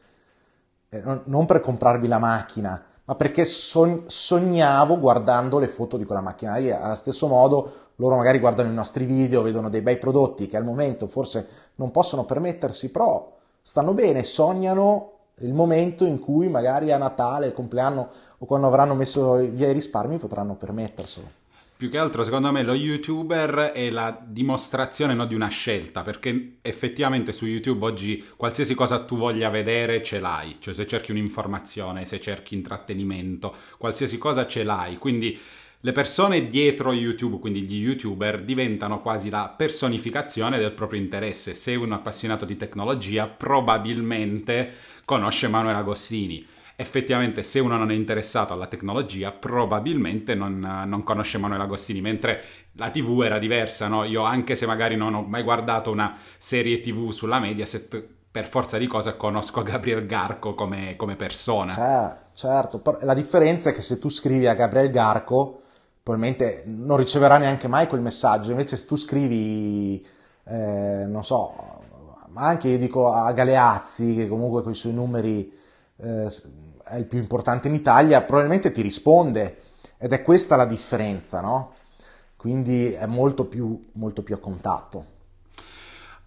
[0.90, 6.58] eh, non per comprarmi la macchina, ma perché sognavo guardando le foto di quella macchina.
[6.58, 10.58] E allo stesso modo loro magari guardano i nostri video, vedono dei bei prodotti che
[10.58, 15.12] al momento forse non possono permettersi, però stanno bene, sognano
[15.42, 19.74] il momento in cui magari a Natale, il compleanno o quando avranno messo via i
[19.74, 21.39] risparmi potranno permetterselo.
[21.80, 26.58] Più che altro, secondo me, lo youtuber è la dimostrazione no, di una scelta, perché
[26.62, 32.04] effettivamente su YouTube oggi qualsiasi cosa tu voglia vedere ce l'hai, cioè se cerchi un'informazione,
[32.04, 35.40] se cerchi intrattenimento, qualsiasi cosa ce l'hai, quindi
[35.80, 41.54] le persone dietro YouTube, quindi gli youtuber, diventano quasi la personificazione del proprio interesse.
[41.54, 44.70] Se un appassionato di tecnologia, probabilmente
[45.06, 46.46] conosce Manuel Agostini
[46.80, 52.42] effettivamente se uno non è interessato alla tecnologia probabilmente non, non conosce Manuel Agostini, mentre
[52.76, 54.06] la TV era diversa, no?
[54.06, 58.02] Io anche se magari non ho mai guardato una serie TV sulla Mediaset,
[58.32, 61.74] per forza di cose conosco Gabriel Garco come, come persona.
[61.74, 65.64] Cioè, certo, la differenza è che se tu scrivi a Gabriel Garco,
[66.02, 70.02] probabilmente non riceverà neanche mai quel messaggio, invece se tu scrivi,
[70.46, 71.54] eh, non so,
[72.30, 75.58] ma anche io dico a Galeazzi, che comunque con i suoi numeri
[76.02, 76.28] eh,
[76.90, 79.62] è il più importante in Italia, probabilmente ti risponde
[79.98, 81.74] ed è questa la differenza, no?
[82.36, 85.18] Quindi è molto più, molto più a contatto.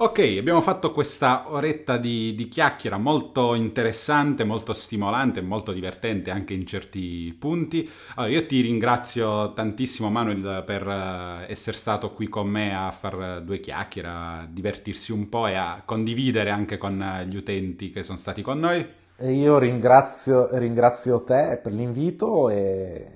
[0.03, 6.55] Ok, abbiamo fatto questa oretta di, di, chiacchiera molto interessante, molto stimolante, molto divertente anche
[6.55, 7.89] in certi punti.
[8.17, 13.45] Allora, io ti ringrazio tantissimo Manuel per uh, essere stato qui con me a fare
[13.45, 18.19] due chiacchiere, a divertirsi un po' e a condividere anche con gli utenti che sono
[18.19, 18.85] stati con noi.
[19.23, 23.09] Io ringrazio, ringrazio te per l'invito e,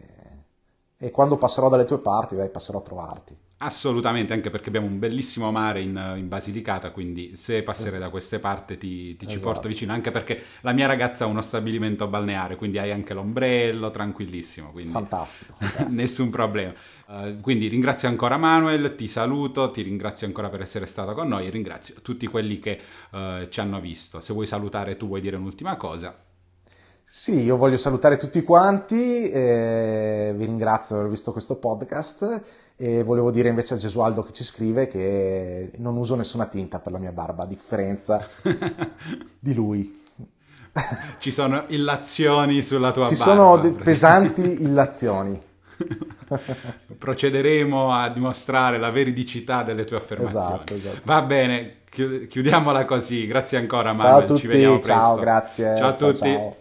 [0.97, 3.37] e quando passerò dalle tue parti, dai, passerò a trovarti.
[3.59, 8.39] Assolutamente, anche perché abbiamo un bellissimo mare in, in Basilicata, quindi se passerai da queste
[8.39, 9.31] parti ti, ti esatto.
[9.31, 13.15] ci porto vicino, anche perché la mia ragazza ha uno stabilimento balneare, quindi hai anche
[13.15, 14.73] l'ombrello, tranquillissimo.
[14.73, 15.55] Quindi fantastico.
[15.59, 15.95] fantastico.
[15.95, 16.75] nessun problema.
[17.07, 21.49] Uh, quindi ringrazio ancora Manuel, ti saluto, ti ringrazio ancora per essere stato con noi
[21.49, 22.79] ringrazio tutti quelli che
[23.13, 24.21] uh, ci hanno visto.
[24.21, 26.15] Se vuoi salutare tu, vuoi dire un'ultima cosa?
[27.09, 32.43] Sì, io voglio salutare tutti quanti, eh, vi ringrazio di aver visto questo podcast
[32.77, 36.93] e volevo dire invece a Gesualdo che ci scrive che non uso nessuna tinta per
[36.93, 38.27] la mia barba, a differenza
[39.41, 40.05] di lui.
[41.19, 43.25] Ci sono illazioni sulla tua Ci barba.
[43.25, 45.41] Ci sono de- pesanti illazioni.
[46.99, 50.45] Procederemo a dimostrare la veridicità delle tue affermazioni.
[50.45, 51.01] Esatto, esatto.
[51.05, 53.27] Va bene, chiudiamola così.
[53.27, 55.01] Grazie ancora Manuel, ciao ci vediamo presto.
[55.01, 55.77] Ciao, grazie.
[55.77, 56.19] Ciao a tutti.
[56.19, 56.57] Ciao.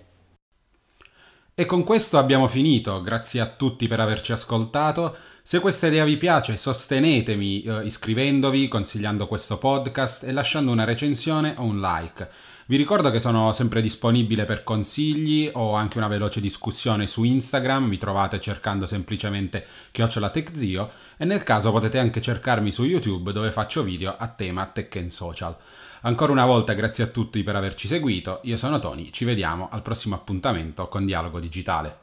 [1.53, 3.01] E con questo abbiamo finito.
[3.01, 5.15] Grazie a tutti per averci ascoltato.
[5.47, 11.53] Se questa idea vi piace, sostenetemi eh, iscrivendovi, consigliando questo podcast e lasciando una recensione
[11.57, 12.27] o un like.
[12.65, 17.83] Vi ricordo che sono sempre disponibile per consigli o anche una veloce discussione su Instagram,
[17.83, 23.51] mi trovate cercando semplicemente Chiocciola TechZio e nel caso potete anche cercarmi su YouTube dove
[23.51, 25.55] faccio video a tema Tech and Social.
[26.01, 29.83] Ancora una volta grazie a tutti per averci seguito, io sono Tony, ci vediamo al
[29.83, 31.97] prossimo appuntamento con Dialogo Digitale.